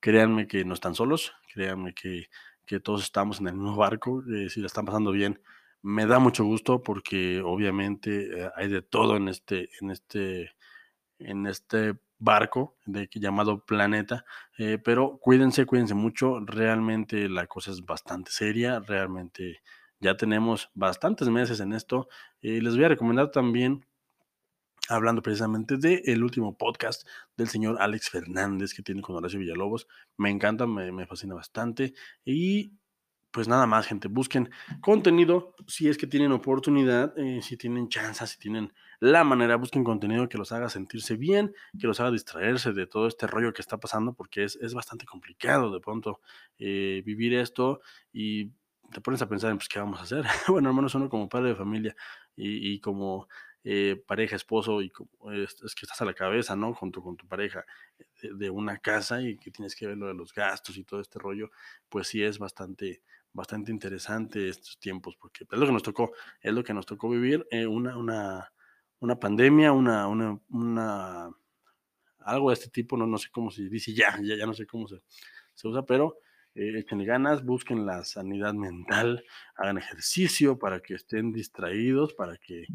créanme 0.00 0.48
que 0.48 0.64
no 0.64 0.74
están 0.74 0.96
solos, 0.96 1.32
créanme 1.54 1.94
que, 1.94 2.28
que 2.66 2.80
todos 2.80 3.04
estamos 3.04 3.40
en 3.40 3.46
el 3.46 3.54
mismo 3.54 3.76
barco, 3.76 4.24
eh, 4.28 4.50
si 4.50 4.60
la 4.60 4.66
están 4.66 4.84
pasando 4.84 5.12
bien 5.12 5.40
me 5.84 6.06
da 6.06 6.18
mucho 6.18 6.44
gusto 6.44 6.82
porque 6.82 7.42
obviamente 7.42 8.44
eh, 8.44 8.50
hay 8.56 8.68
de 8.68 8.80
todo 8.80 9.16
en 9.16 9.28
este, 9.28 9.68
en 9.82 9.90
este, 9.90 10.52
en 11.18 11.46
este 11.46 11.98
barco 12.18 12.78
de, 12.86 13.06
llamado 13.12 13.66
planeta, 13.66 14.24
eh, 14.56 14.78
pero 14.82 15.18
cuídense, 15.18 15.66
cuídense 15.66 15.92
mucho, 15.94 16.40
realmente 16.40 17.28
la 17.28 17.46
cosa 17.46 17.70
es 17.70 17.84
bastante 17.84 18.30
seria, 18.30 18.80
realmente 18.80 19.60
ya 20.00 20.16
tenemos 20.16 20.70
bastantes 20.74 21.28
meses 21.28 21.60
en 21.60 21.74
esto. 21.74 22.08
y 22.40 22.62
les 22.62 22.76
voy 22.76 22.84
a 22.86 22.88
recomendar 22.88 23.30
también, 23.30 23.84
hablando 24.88 25.20
precisamente 25.20 25.76
del 25.76 26.00
el 26.06 26.24
último 26.24 26.56
podcast 26.56 27.06
del 27.36 27.48
señor 27.48 27.76
Alex 27.78 28.08
Fernández 28.08 28.72
que 28.72 28.82
tiene 28.82 29.02
con 29.02 29.16
Horacio 29.16 29.38
Villalobos, 29.38 29.86
me 30.16 30.30
encanta, 30.30 30.66
me, 30.66 30.92
me 30.92 31.06
fascina 31.06 31.34
bastante 31.34 31.92
y 32.24 32.72
pues 33.34 33.48
nada 33.48 33.66
más, 33.66 33.84
gente, 33.88 34.06
busquen 34.06 34.48
contenido 34.80 35.56
si 35.66 35.88
es 35.88 35.98
que 35.98 36.06
tienen 36.06 36.30
oportunidad, 36.30 37.18
eh, 37.18 37.42
si 37.42 37.56
tienen 37.56 37.88
chance, 37.88 38.24
si 38.28 38.38
tienen 38.38 38.72
la 39.00 39.24
manera, 39.24 39.56
busquen 39.56 39.82
contenido 39.82 40.28
que 40.28 40.38
los 40.38 40.52
haga 40.52 40.70
sentirse 40.70 41.16
bien, 41.16 41.52
que 41.76 41.88
los 41.88 41.98
haga 41.98 42.12
distraerse 42.12 42.72
de 42.72 42.86
todo 42.86 43.08
este 43.08 43.26
rollo 43.26 43.52
que 43.52 43.60
está 43.60 43.78
pasando, 43.78 44.12
porque 44.12 44.44
es, 44.44 44.72
bastante 44.72 45.04
complicado 45.04 45.72
de 45.72 45.80
pronto 45.80 46.20
eh, 46.60 47.02
vivir 47.04 47.34
esto 47.34 47.80
y 48.12 48.52
te 48.92 49.00
pones 49.00 49.20
a 49.20 49.28
pensar 49.28 49.50
en 49.50 49.58
pues 49.58 49.68
qué 49.68 49.80
vamos 49.80 49.98
a 49.98 50.04
hacer. 50.04 50.24
bueno, 50.48 50.68
al 50.68 50.76
menos 50.76 50.94
uno 50.94 51.08
como 51.08 51.28
padre 51.28 51.48
de 51.48 51.56
familia 51.56 51.96
y, 52.36 52.78
como 52.78 53.26
eh, 53.64 54.00
pareja, 54.06 54.36
esposo, 54.36 54.80
y 54.80 54.90
como, 54.90 55.32
es, 55.32 55.56
que 55.74 55.86
estás 55.86 56.00
a 56.00 56.04
la 56.04 56.14
cabeza, 56.14 56.54
¿no? 56.54 56.72
Junto 56.72 57.02
con 57.02 57.16
tu 57.16 57.26
pareja 57.26 57.64
de, 58.22 58.32
de, 58.32 58.50
una 58.50 58.78
casa 58.78 59.20
y 59.22 59.36
que 59.38 59.50
tienes 59.50 59.74
que 59.74 59.88
ver 59.88 59.96
lo 59.96 60.06
de 60.06 60.14
los 60.14 60.32
gastos 60.32 60.76
y 60.76 60.84
todo 60.84 61.00
este 61.00 61.18
rollo, 61.18 61.50
pues 61.88 62.06
sí 62.06 62.22
es 62.22 62.38
bastante, 62.38 63.02
bastante 63.34 63.72
interesante 63.72 64.48
estos 64.48 64.78
tiempos, 64.78 65.16
porque 65.20 65.44
es 65.44 65.58
lo 65.58 65.66
que 65.66 65.72
nos 65.72 65.82
tocó, 65.82 66.12
es 66.40 66.54
lo 66.54 66.64
que 66.64 66.72
nos 66.72 66.86
tocó 66.86 67.10
vivir, 67.10 67.46
eh, 67.50 67.66
una, 67.66 67.98
una, 67.98 68.52
una, 69.00 69.18
pandemia, 69.18 69.72
una, 69.72 70.06
una, 70.06 70.40
una, 70.48 71.30
algo 72.20 72.48
de 72.48 72.54
este 72.54 72.70
tipo, 72.70 72.96
no, 72.96 73.06
no 73.06 73.18
sé 73.18 73.28
cómo 73.30 73.50
se 73.50 73.68
dice, 73.68 73.92
ya, 73.92 74.16
ya, 74.22 74.36
ya 74.36 74.46
no 74.46 74.54
sé 74.54 74.66
cómo 74.66 74.86
se, 74.88 75.02
se 75.52 75.68
usa, 75.68 75.84
pero 75.84 76.18
eh, 76.54 76.78
echen 76.78 77.04
ganas, 77.04 77.44
busquen 77.44 77.84
la 77.84 78.04
sanidad 78.04 78.54
mental, 78.54 79.24
hagan 79.56 79.78
ejercicio 79.78 80.56
para 80.56 80.80
que 80.80 80.94
estén 80.94 81.32
distraídos, 81.32 82.14
para 82.14 82.36
que, 82.36 82.66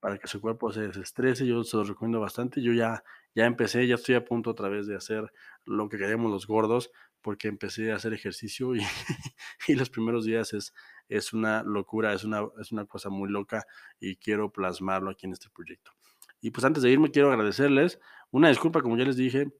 para 0.00 0.18
que 0.18 0.26
su 0.26 0.40
cuerpo 0.40 0.72
se 0.72 0.88
desestrese, 0.88 1.46
yo 1.46 1.62
se 1.62 1.76
los 1.76 1.88
recomiendo 1.88 2.18
bastante, 2.18 2.60
yo 2.60 2.72
ya, 2.72 3.04
ya 3.36 3.46
empecé, 3.46 3.86
ya 3.86 3.94
estoy 3.94 4.16
a 4.16 4.24
punto 4.24 4.50
otra 4.50 4.68
vez 4.68 4.88
de 4.88 4.96
hacer 4.96 5.32
lo 5.64 5.88
que 5.88 5.98
queremos 5.98 6.32
los 6.32 6.48
gordos, 6.48 6.90
porque 7.22 7.48
empecé 7.48 7.92
a 7.92 7.96
hacer 7.96 8.12
ejercicio 8.12 8.74
y, 9.68 9.74
los 9.74 9.90
primeros 9.90 10.24
días 10.24 10.52
es, 10.52 10.74
es 11.08 11.32
una 11.32 11.62
locura, 11.62 12.12
es 12.12 12.24
una, 12.24 12.42
es 12.60 12.72
una 12.72 12.86
cosa 12.86 13.10
muy 13.10 13.28
loca 13.30 13.66
y 13.98 14.16
quiero 14.16 14.50
plasmarlo 14.50 15.10
aquí 15.10 15.26
en 15.26 15.32
este 15.32 15.50
proyecto. 15.50 15.92
Y 16.40 16.50
pues 16.50 16.64
antes 16.64 16.82
de 16.82 16.90
irme 16.90 17.10
quiero 17.10 17.30
agradecerles 17.30 18.00
una 18.30 18.48
disculpa, 18.48 18.80
como 18.80 18.96
ya 18.96 19.04
les 19.04 19.16
dije, 19.16 19.52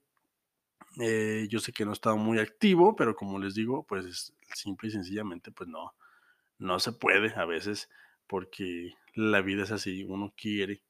eh, 1.01 1.47
yo 1.49 1.61
sé 1.61 1.73
que 1.73 1.85
no 1.85 1.91
he 1.91 1.95
estado 1.95 2.17
muy 2.17 2.39
activo, 2.39 2.97
pero 2.97 3.15
como 3.15 3.39
les 3.39 3.55
digo, 3.55 3.85
pues 3.87 4.35
simple 4.55 4.89
y 4.89 4.93
sencillamente 4.93 5.53
pues 5.53 5.69
no, 5.69 5.95
no 6.59 6.79
se 6.81 6.93
puede 6.93 7.35
a 7.35 7.45
veces 7.45 7.89
porque 8.27 8.95
la 9.15 9.41
vida 9.41 9.65
es 9.65 9.73
así, 9.73 10.05
uno 10.05 10.33
quiere 10.37 10.83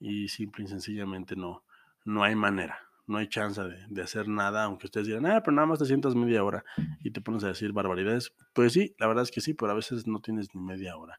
y 0.00 0.28
simple 0.28 0.64
y 0.64 0.68
sencillamente 0.68 1.36
no, 1.36 1.64
no 2.04 2.22
hay 2.22 2.34
manera 2.34 2.87
no 3.08 3.18
hay 3.18 3.28
chance 3.28 3.60
de, 3.88 4.02
hacer 4.02 4.28
nada, 4.28 4.64
aunque 4.64 4.86
ustedes 4.86 5.06
digan, 5.06 5.26
ah, 5.26 5.42
pero 5.42 5.54
nada 5.54 5.66
más 5.66 5.78
te 5.78 5.86
sientas 5.86 6.14
media 6.14 6.44
hora 6.44 6.64
y 7.02 7.10
te 7.10 7.20
pones 7.20 7.42
a 7.42 7.48
decir 7.48 7.72
barbaridades. 7.72 8.34
Pues 8.52 8.74
sí, 8.74 8.94
la 8.98 9.06
verdad 9.06 9.24
es 9.24 9.30
que 9.30 9.40
sí, 9.40 9.54
pero 9.54 9.72
a 9.72 9.74
veces 9.74 10.06
no 10.06 10.20
tienes 10.20 10.54
ni 10.54 10.60
media 10.60 10.96
hora. 10.96 11.18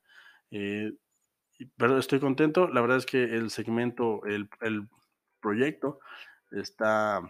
Eh, 0.51 0.93
pero 1.77 1.97
estoy 1.97 2.19
contento, 2.19 2.67
la 2.67 2.81
verdad 2.81 2.97
es 2.97 3.05
que 3.05 3.23
el 3.23 3.49
segmento, 3.49 4.23
el, 4.25 4.49
el 4.61 4.87
proyecto 5.41 5.99
está 6.51 7.21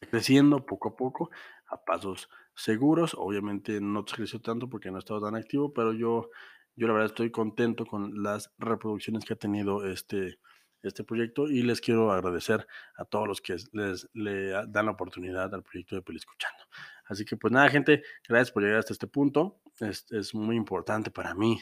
creciendo 0.00 0.64
poco 0.66 0.88
a 0.88 0.96
poco, 0.96 1.30
a 1.68 1.82
pasos 1.84 2.28
seguros. 2.54 3.14
Obviamente 3.16 3.80
no 3.80 4.04
creció 4.04 4.40
tanto 4.40 4.68
porque 4.68 4.90
no 4.90 4.96
he 4.96 5.00
estado 5.00 5.20
tan 5.20 5.36
activo, 5.36 5.72
pero 5.72 5.92
yo, 5.92 6.30
yo 6.76 6.86
la 6.88 6.94
verdad 6.94 7.10
estoy 7.10 7.30
contento 7.30 7.86
con 7.86 8.22
las 8.22 8.52
reproducciones 8.58 9.24
que 9.24 9.34
ha 9.34 9.36
tenido 9.36 9.86
este, 9.86 10.38
este 10.82 11.04
proyecto 11.04 11.48
y 11.48 11.62
les 11.62 11.80
quiero 11.80 12.12
agradecer 12.12 12.66
a 12.96 13.04
todos 13.04 13.26
los 13.26 13.40
que 13.40 13.56
les 13.72 14.08
le 14.14 14.50
dan 14.68 14.86
la 14.86 14.92
oportunidad 14.92 15.54
al 15.54 15.62
proyecto 15.62 15.96
de 15.96 16.02
Peli 16.02 16.18
Escuchando. 16.18 16.64
Así 17.06 17.24
que 17.24 17.36
pues 17.36 17.52
nada, 17.52 17.68
gente, 17.68 18.02
gracias 18.28 18.52
por 18.52 18.62
llegar 18.62 18.78
hasta 18.78 18.92
este 18.92 19.06
punto. 19.06 19.60
Es, 19.80 20.06
es 20.10 20.34
muy 20.34 20.56
importante 20.56 21.10
para 21.10 21.34
mí 21.34 21.60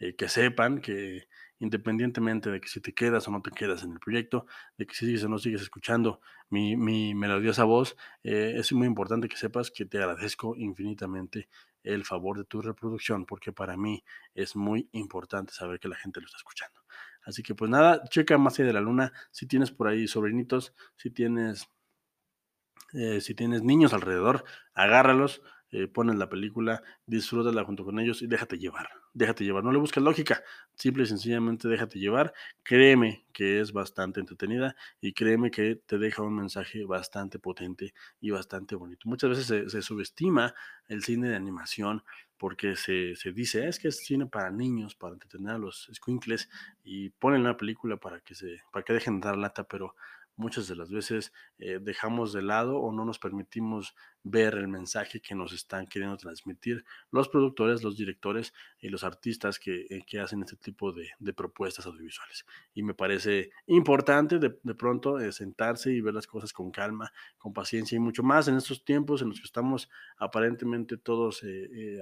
eh, 0.00 0.16
que 0.16 0.28
sepan 0.28 0.80
que 0.80 1.28
independientemente 1.58 2.50
de 2.50 2.60
que 2.60 2.68
si 2.68 2.80
te 2.80 2.94
quedas 2.94 3.28
o 3.28 3.30
no 3.30 3.42
te 3.42 3.50
quedas 3.50 3.84
en 3.84 3.92
el 3.92 4.00
proyecto, 4.00 4.46
de 4.78 4.86
que 4.86 4.94
si 4.94 5.04
sigues 5.04 5.24
o 5.24 5.28
no 5.28 5.38
sigues 5.38 5.60
escuchando 5.60 6.20
mi, 6.48 6.74
mi 6.74 7.14
melodiosa 7.14 7.64
voz, 7.64 7.96
eh, 8.24 8.54
es 8.56 8.72
muy 8.72 8.86
importante 8.86 9.28
que 9.28 9.36
sepas 9.36 9.70
que 9.70 9.84
te 9.84 9.98
agradezco 9.98 10.56
infinitamente 10.56 11.48
el 11.82 12.04
favor 12.04 12.38
de 12.38 12.44
tu 12.44 12.62
reproducción, 12.62 13.26
porque 13.26 13.52
para 13.52 13.76
mí 13.76 14.02
es 14.34 14.56
muy 14.56 14.88
importante 14.92 15.52
saber 15.52 15.78
que 15.80 15.88
la 15.88 15.96
gente 15.96 16.20
lo 16.20 16.26
está 16.26 16.38
escuchando. 16.38 16.79
Así 17.24 17.42
que 17.42 17.54
pues 17.54 17.70
nada, 17.70 18.02
checa 18.08 18.38
más 18.38 18.58
allá 18.58 18.68
de 18.68 18.72
la 18.74 18.80
luna, 18.80 19.12
si 19.30 19.46
tienes 19.46 19.70
por 19.70 19.88
ahí 19.88 20.08
sobrinitos, 20.08 20.74
si 20.96 21.10
tienes, 21.10 21.68
eh, 22.92 23.20
si 23.20 23.34
tienes 23.34 23.62
niños 23.62 23.92
alrededor, 23.92 24.44
agárralos, 24.74 25.42
eh, 25.72 25.86
pones 25.86 26.16
la 26.16 26.28
película, 26.28 26.82
disfrútala 27.06 27.62
junto 27.64 27.84
con 27.84 28.00
ellos 28.00 28.22
y 28.22 28.26
déjate 28.26 28.58
llevar, 28.58 28.88
déjate 29.14 29.44
llevar, 29.44 29.62
no 29.62 29.70
le 29.70 29.78
busques 29.78 30.02
lógica, 30.02 30.42
simple 30.74 31.04
y 31.04 31.06
sencillamente 31.06 31.68
déjate 31.68 32.00
llevar, 32.00 32.32
créeme 32.64 33.24
que 33.32 33.60
es 33.60 33.72
bastante 33.72 34.18
entretenida 34.18 34.74
y 35.00 35.12
créeme 35.12 35.52
que 35.52 35.76
te 35.76 35.98
deja 35.98 36.22
un 36.22 36.34
mensaje 36.34 36.84
bastante 36.84 37.38
potente 37.38 37.94
y 38.20 38.30
bastante 38.30 38.74
bonito. 38.74 39.08
Muchas 39.08 39.30
veces 39.30 39.70
se, 39.70 39.82
subestima 39.82 40.54
el 40.88 41.04
cine 41.04 41.28
de 41.28 41.36
animación 41.36 42.02
porque 42.40 42.74
se, 42.74 43.16
se, 43.16 43.32
dice, 43.32 43.68
es 43.68 43.78
que 43.78 43.88
es 43.88 43.98
cine 43.98 44.24
para 44.24 44.50
niños, 44.50 44.94
para 44.94 45.12
entretener 45.12 45.56
a 45.56 45.58
los 45.58 45.90
squinkles 45.92 46.48
y 46.82 47.10
ponen 47.10 47.44
la 47.44 47.58
película 47.58 47.98
para 47.98 48.20
que, 48.20 48.34
se, 48.34 48.62
para 48.72 48.82
que 48.82 48.94
dejen 48.94 49.20
de 49.20 49.28
dar 49.28 49.36
lata, 49.36 49.64
pero 49.64 49.94
muchas 50.40 50.66
de 50.68 50.74
las 50.74 50.90
veces 50.90 51.32
eh, 51.58 51.78
dejamos 51.80 52.32
de 52.32 52.42
lado 52.42 52.78
o 52.78 52.92
no 52.92 53.04
nos 53.04 53.18
permitimos 53.18 53.94
ver 54.22 54.54
el 54.54 54.68
mensaje 54.68 55.20
que 55.20 55.34
nos 55.34 55.52
están 55.52 55.86
queriendo 55.86 56.16
transmitir 56.16 56.84
los 57.10 57.28
productores, 57.28 57.82
los 57.82 57.96
directores 57.96 58.52
y 58.78 58.88
los 58.88 59.04
artistas 59.04 59.58
que, 59.58 59.86
eh, 59.90 60.02
que 60.06 60.18
hacen 60.18 60.42
este 60.42 60.56
tipo 60.56 60.92
de, 60.92 61.10
propuestas 61.34 61.86
audiovisuales. 61.86 62.44
Y 62.74 62.82
me 62.82 62.94
parece 62.94 63.50
importante 63.66 64.38
de, 64.38 64.58
de 64.62 64.74
pronto 64.74 65.20
eh, 65.20 65.30
sentarse 65.30 65.92
y 65.92 66.00
ver 66.00 66.14
las 66.14 66.26
cosas 66.26 66.52
con 66.52 66.70
calma, 66.70 67.12
con 67.38 67.52
paciencia 67.52 67.96
y 67.96 68.00
mucho 68.00 68.22
más 68.22 68.48
en 68.48 68.56
estos 68.56 68.84
tiempos 68.84 69.22
en 69.22 69.28
los 69.28 69.38
que 69.38 69.46
estamos 69.46 69.88
aparentemente 70.16 70.96
todos 70.96 71.44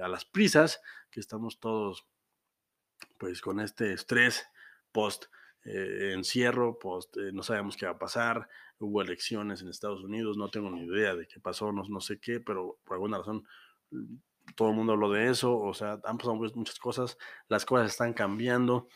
a 0.01 0.07
las 0.07 0.25
prisas, 0.25 0.81
que 1.11 1.19
estamos 1.19 1.59
todos 1.59 2.07
pues 3.17 3.41
con 3.41 3.59
este 3.59 3.93
estrés 3.93 4.47
post 4.91 5.25
eh, 5.65 6.13
encierro, 6.13 6.79
pues 6.79 7.09
no 7.33 7.43
sabemos 7.43 7.75
qué 7.77 7.85
va 7.85 7.93
a 7.93 7.99
pasar, 7.99 8.47
hubo 8.79 9.01
elecciones 9.01 9.61
en 9.61 9.69
Estados 9.69 10.03
Unidos, 10.03 10.37
no 10.37 10.49
tengo 10.49 10.71
ni 10.71 10.85
idea 10.85 11.15
de 11.15 11.27
qué 11.27 11.39
pasó, 11.39 11.71
no, 11.71 11.83
no 11.87 11.99
sé 11.99 12.19
qué, 12.19 12.39
pero 12.39 12.79
por 12.83 12.95
alguna 12.95 13.17
razón 13.17 13.43
mm, 13.91 14.15
todo 14.55 14.69
el 14.69 14.75
mundo 14.75 14.93
habló 14.93 15.11
de 15.11 15.29
eso, 15.29 15.57
o 15.57 15.73
sea, 15.73 15.99
han 16.03 16.17
pasado 16.17 16.35
muchas 16.35 16.79
cosas, 16.79 17.17
las 17.47 17.65
cosas 17.65 17.91
están 17.91 18.13
cambiando, 18.13 18.87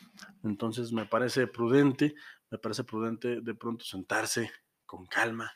entonces 0.42 0.92
me 0.92 1.06
parece 1.06 1.46
prudente, 1.46 2.14
me 2.50 2.58
parece 2.58 2.84
prudente 2.84 3.40
de 3.40 3.54
pronto 3.54 3.84
sentarse 3.84 4.50
con 4.86 5.06
calma, 5.06 5.52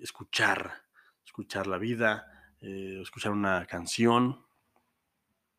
escuchar, 0.00 0.82
escuchar 1.24 1.66
la 1.66 1.78
vida, 1.78 2.26
eh, 2.60 3.00
escuchar 3.00 3.32
una 3.32 3.66
canción, 3.66 4.44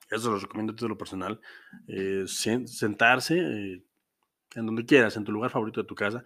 eso 0.10 0.32
lo 0.32 0.40
recomiendo 0.40 0.74
a 0.86 0.90
lo 0.90 0.98
personal, 0.98 1.40
eh, 1.88 2.26
sentarse, 2.28 3.84
en 4.58 4.66
donde 4.66 4.86
quieras, 4.86 5.16
en 5.16 5.24
tu 5.24 5.32
lugar 5.32 5.52
favorito 5.52 5.82
de 5.82 5.88
tu 5.88 5.94
casa, 5.94 6.24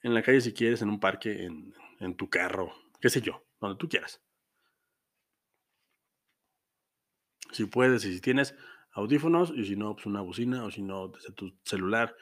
en 0.00 0.14
la 0.14 0.22
calle 0.22 0.40
si 0.40 0.52
quieres, 0.52 0.80
en 0.82 0.90
un 0.90 1.00
parque, 1.00 1.44
en, 1.44 2.16
tu 2.16 2.28
carro, 2.30 2.72
qué 3.00 3.08
sé 3.08 3.20
yo, 3.20 3.44
donde 3.60 3.76
tú 3.76 3.88
quieras. 3.88 4.20
Si 7.52 7.66
puedes 7.66 8.04
y 8.04 8.14
si 8.14 8.20
tienes 8.20 8.54
audífonos 8.92 9.52
y 9.54 9.64
si 9.64 9.76
no, 9.76 9.94
pues 9.94 10.06
una 10.06 10.20
bocina 10.20 10.64
o 10.64 10.70
si 10.70 10.82
no, 10.82 11.08
desde 11.08 11.32
tu 11.32 11.52
celular, 11.64 12.16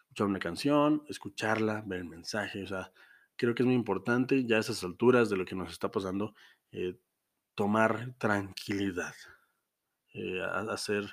escuchar 0.00 0.26
una 0.26 0.38
canción, 0.38 1.04
escucharla, 1.08 1.82
ver 1.86 2.00
el 2.00 2.06
mensaje, 2.06 2.64
o 2.64 2.66
sea, 2.66 2.92
creo 3.36 3.54
que 3.54 3.62
es 3.62 3.66
muy 3.66 3.74
importante 3.74 4.44
ya 4.44 4.56
a 4.56 4.60
esas 4.60 4.82
alturas 4.82 5.30
de 5.30 5.36
lo 5.36 5.44
que 5.44 5.54
nos 5.54 5.70
está 5.70 5.90
pasando, 5.90 6.34
eh, 6.72 6.98
tomar 7.54 8.14
tranquilidad, 8.18 9.14
eh, 10.14 10.40
hacer, 10.70 11.04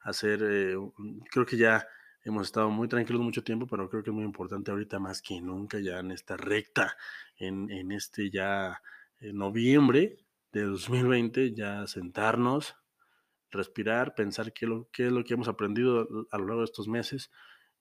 hacer, 0.00 0.40
eh, 0.42 0.76
creo 1.30 1.46
que 1.46 1.56
ya 1.56 1.86
hemos 2.26 2.48
estado 2.48 2.68
muy 2.70 2.88
tranquilos 2.88 3.22
mucho 3.22 3.44
tiempo, 3.44 3.68
pero 3.68 3.88
creo 3.88 4.02
que 4.02 4.10
es 4.10 4.14
muy 4.14 4.24
importante 4.24 4.72
ahorita 4.72 4.98
más 4.98 5.22
que 5.22 5.40
nunca, 5.40 5.78
ya 5.78 6.00
en 6.00 6.10
esta 6.10 6.36
recta, 6.36 6.96
en, 7.36 7.92
este 7.92 8.30
ya 8.30 8.82
eh, 9.20 9.32
noviembre 9.32 10.18
de 10.50 10.62
2020, 10.62 11.54
ya 11.54 11.86
sentarnos, 11.86 12.74
respirar, 13.50 14.16
pensar 14.16 14.52
qué 14.52 14.66
es 14.66 15.12
lo 15.12 15.24
que 15.24 15.34
hemos 15.34 15.46
aprendido 15.46 16.26
a 16.32 16.38
lo 16.38 16.46
largo 16.46 16.62
de 16.62 16.64
estos 16.64 16.88
meses 16.88 17.30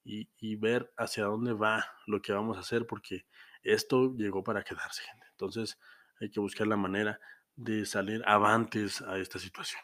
y, 0.04 0.30
y, 0.38 0.56
ver 0.58 0.94
hacia 0.96 1.24
dónde 1.24 1.54
va 1.54 1.84
lo 2.06 2.22
que 2.22 2.32
vamos 2.32 2.58
a 2.58 2.60
hacer, 2.60 2.86
porque 2.86 3.26
esto 3.64 4.16
llegó 4.16 4.44
para 4.44 4.64
quedarse, 4.64 5.02
gente. 5.02 5.26
Entonces 5.32 5.80
hay 6.22 6.30
que 6.30 6.40
buscar 6.40 6.68
la 6.68 6.78
manera 6.78 7.20
de 7.56 7.84
salir 7.88 8.22
avantes 8.28 9.02
a 9.02 9.18
esta 9.18 9.40
situación. 9.40 9.82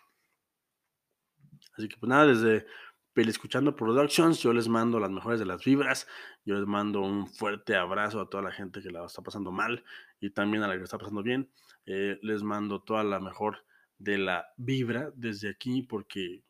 Así 1.76 1.90
que 1.90 1.98
pues 1.98 2.10
nada, 2.10 2.28
desde 2.28 2.68
Escuchando 3.14 3.76
Productions, 3.76 4.40
yo 4.40 4.54
les 4.54 4.70
mando 4.70 4.98
las 5.00 5.12
mejores 5.12 5.38
de 5.38 5.46
las 5.46 5.64
vibras, 5.66 6.08
yo 6.46 6.56
les 6.56 6.66
mando 6.66 7.02
un 7.02 7.28
fuerte 7.28 7.76
abrazo 7.76 8.22
a 8.22 8.30
toda 8.30 8.42
la 8.42 8.52
gente 8.52 8.82
que 8.82 8.90
la 8.90 9.06
está 9.06 9.22
pasando 9.22 9.52
mal 9.52 9.84
y 10.22 10.30
también 10.30 10.64
a 10.64 10.68
la 10.68 10.78
que 10.78 10.84
está 10.84 10.98
pasando 10.98 11.22
bien, 11.22 11.52
eh, 11.86 12.18
les 12.22 12.42
mando 12.42 12.82
toda 12.82 13.04
la 13.04 13.20
mejor 13.20 13.66
de 13.98 14.18
la 14.18 14.54
vibra 14.56 15.12
desde 15.14 15.50
aquí 15.50 15.82
porque 15.82 16.44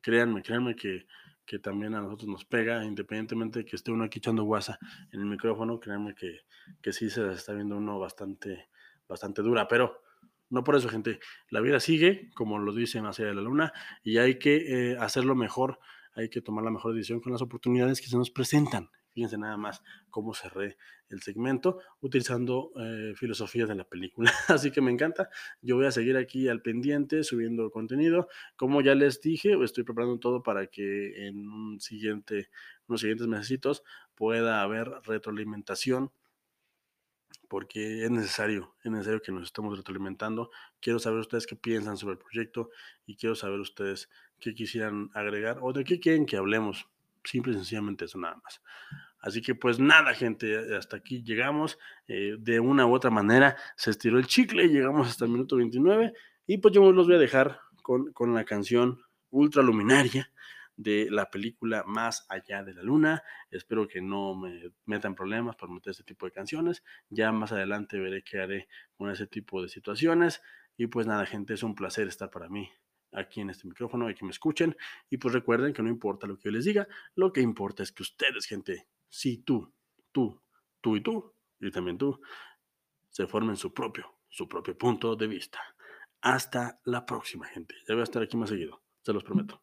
créanme, 0.00 0.42
créanme 0.42 0.74
que, 0.74 1.06
que 1.46 1.60
también 1.60 1.94
a 1.94 2.00
nosotros 2.00 2.28
nos 2.28 2.44
pega, 2.44 2.84
independientemente 2.84 3.60
de 3.60 3.64
que 3.64 3.76
esté 3.76 3.92
uno 3.92 4.04
aquí 4.04 4.18
echando 4.18 4.42
guasa 4.42 4.80
en 5.12 5.20
el 5.20 5.26
micrófono, 5.26 5.78
créanme 5.78 6.14
que, 6.16 6.40
que 6.82 6.92
sí 6.92 7.08
se 7.08 7.32
está 7.32 7.52
viendo 7.52 7.76
uno 7.76 8.00
bastante, 8.00 8.68
bastante 9.08 9.42
dura, 9.42 9.68
pero 9.68 10.02
no 10.52 10.64
por 10.64 10.76
eso, 10.76 10.90
gente. 10.90 11.18
La 11.48 11.60
vida 11.60 11.80
sigue, 11.80 12.30
como 12.34 12.58
lo 12.58 12.74
dice 12.74 13.00
Más 13.00 13.18
allá 13.18 13.30
de 13.30 13.34
la 13.34 13.40
luna, 13.40 13.72
y 14.04 14.18
hay 14.18 14.38
que 14.38 14.90
eh, 14.92 14.96
hacerlo 14.98 15.34
mejor, 15.34 15.78
hay 16.14 16.28
que 16.28 16.42
tomar 16.42 16.62
la 16.62 16.70
mejor 16.70 16.94
decisión 16.94 17.20
con 17.20 17.32
las 17.32 17.40
oportunidades 17.40 18.02
que 18.02 18.08
se 18.08 18.18
nos 18.18 18.30
presentan. 18.30 18.90
Fíjense 19.14 19.38
nada 19.38 19.56
más 19.56 19.82
cómo 20.10 20.34
cerré 20.34 20.76
el 21.08 21.22
segmento 21.22 21.78
utilizando 22.00 22.70
eh, 22.76 23.14
filosofía 23.16 23.64
de 23.64 23.74
la 23.74 23.84
película. 23.84 24.30
Así 24.48 24.70
que 24.70 24.82
me 24.82 24.90
encanta. 24.90 25.30
Yo 25.62 25.76
voy 25.76 25.86
a 25.86 25.90
seguir 25.90 26.18
aquí 26.18 26.48
al 26.48 26.60
pendiente 26.60 27.24
subiendo 27.24 27.70
contenido. 27.70 28.28
Como 28.56 28.82
ya 28.82 28.94
les 28.94 29.22
dije, 29.22 29.56
estoy 29.62 29.84
preparando 29.84 30.18
todo 30.18 30.42
para 30.42 30.66
que 30.66 31.28
en 31.28 31.48
un 31.48 31.80
siguiente, 31.80 32.50
unos 32.88 33.00
siguientes 33.00 33.26
meses 33.26 33.82
pueda 34.14 34.60
haber 34.60 34.90
retroalimentación 35.04 36.12
porque 37.48 38.04
es 38.04 38.10
necesario, 38.10 38.74
es 38.82 38.90
necesario 38.90 39.20
que 39.20 39.32
nos 39.32 39.44
estemos 39.44 39.76
retroalimentando. 39.76 40.50
Quiero 40.80 40.98
saber 40.98 41.20
ustedes 41.20 41.46
qué 41.46 41.56
piensan 41.56 41.96
sobre 41.96 42.14
el 42.14 42.18
proyecto 42.18 42.70
y 43.06 43.16
quiero 43.16 43.34
saber 43.34 43.60
ustedes 43.60 44.08
qué 44.38 44.54
quisieran 44.54 45.10
agregar 45.14 45.58
o 45.60 45.72
de 45.72 45.84
qué 45.84 46.00
quieren 46.00 46.26
que 46.26 46.36
hablemos. 46.36 46.88
Simple 47.24 47.52
y 47.52 47.56
sencillamente 47.56 48.06
eso 48.06 48.18
nada 48.18 48.36
más. 48.42 48.60
Así 49.20 49.40
que 49.40 49.54
pues 49.54 49.78
nada, 49.78 50.14
gente, 50.14 50.74
hasta 50.76 50.96
aquí 50.96 51.22
llegamos. 51.22 51.78
Eh, 52.08 52.36
de 52.38 52.58
una 52.58 52.86
u 52.86 52.94
otra 52.94 53.10
manera 53.10 53.56
se 53.76 53.90
estiró 53.90 54.18
el 54.18 54.26
chicle, 54.26 54.68
llegamos 54.68 55.08
hasta 55.08 55.24
el 55.24 55.30
minuto 55.30 55.56
29 55.56 56.12
y 56.46 56.58
pues 56.58 56.74
yo 56.74 56.90
los 56.90 57.06
voy 57.06 57.16
a 57.16 57.20
dejar 57.20 57.60
con, 57.82 58.12
con 58.12 58.34
la 58.34 58.44
canción 58.44 59.00
Ultra 59.30 59.62
Luminaria 59.62 60.30
de 60.82 61.08
la 61.10 61.30
película 61.30 61.84
Más 61.86 62.26
allá 62.28 62.62
de 62.62 62.74
la 62.74 62.82
luna. 62.82 63.22
Espero 63.50 63.88
que 63.88 64.00
no 64.00 64.34
me 64.34 64.72
metan 64.84 65.14
problemas 65.14 65.56
por 65.56 65.70
meter 65.70 65.92
este 65.92 66.04
tipo 66.04 66.26
de 66.26 66.32
canciones. 66.32 66.82
Ya 67.08 67.32
más 67.32 67.52
adelante 67.52 67.98
veré 67.98 68.22
qué 68.22 68.40
haré 68.40 68.68
con 68.96 69.10
ese 69.10 69.26
tipo 69.26 69.62
de 69.62 69.68
situaciones. 69.68 70.42
Y 70.76 70.86
pues 70.86 71.06
nada, 71.06 71.26
gente, 71.26 71.54
es 71.54 71.62
un 71.62 71.74
placer 71.74 72.08
estar 72.08 72.30
para 72.30 72.48
mí 72.48 72.70
aquí 73.12 73.40
en 73.40 73.50
este 73.50 73.68
micrófono 73.68 74.10
y 74.10 74.14
que 74.14 74.24
me 74.24 74.30
escuchen. 74.30 74.76
Y 75.10 75.18
pues 75.18 75.34
recuerden 75.34 75.72
que 75.72 75.82
no 75.82 75.88
importa 75.88 76.26
lo 76.26 76.36
que 76.36 76.44
yo 76.44 76.50
les 76.50 76.64
diga, 76.64 76.88
lo 77.14 77.32
que 77.32 77.40
importa 77.40 77.82
es 77.82 77.92
que 77.92 78.02
ustedes, 78.02 78.46
gente, 78.46 78.88
si 79.08 79.38
tú, 79.38 79.72
tú, 80.10 80.42
tú 80.80 80.96
y 80.96 81.02
tú, 81.02 81.34
y 81.60 81.70
también 81.70 81.98
tú, 81.98 82.20
se 83.10 83.26
formen 83.26 83.56
su 83.56 83.72
propio, 83.72 84.18
su 84.28 84.48
propio 84.48 84.76
punto 84.76 85.14
de 85.14 85.26
vista. 85.26 85.60
Hasta 86.22 86.80
la 86.84 87.04
próxima, 87.04 87.46
gente. 87.46 87.74
Ya 87.86 87.94
voy 87.94 88.00
a 88.00 88.04
estar 88.04 88.22
aquí 88.22 88.36
más 88.36 88.48
seguido, 88.48 88.82
se 89.02 89.12
los 89.12 89.24
prometo. 89.24 89.61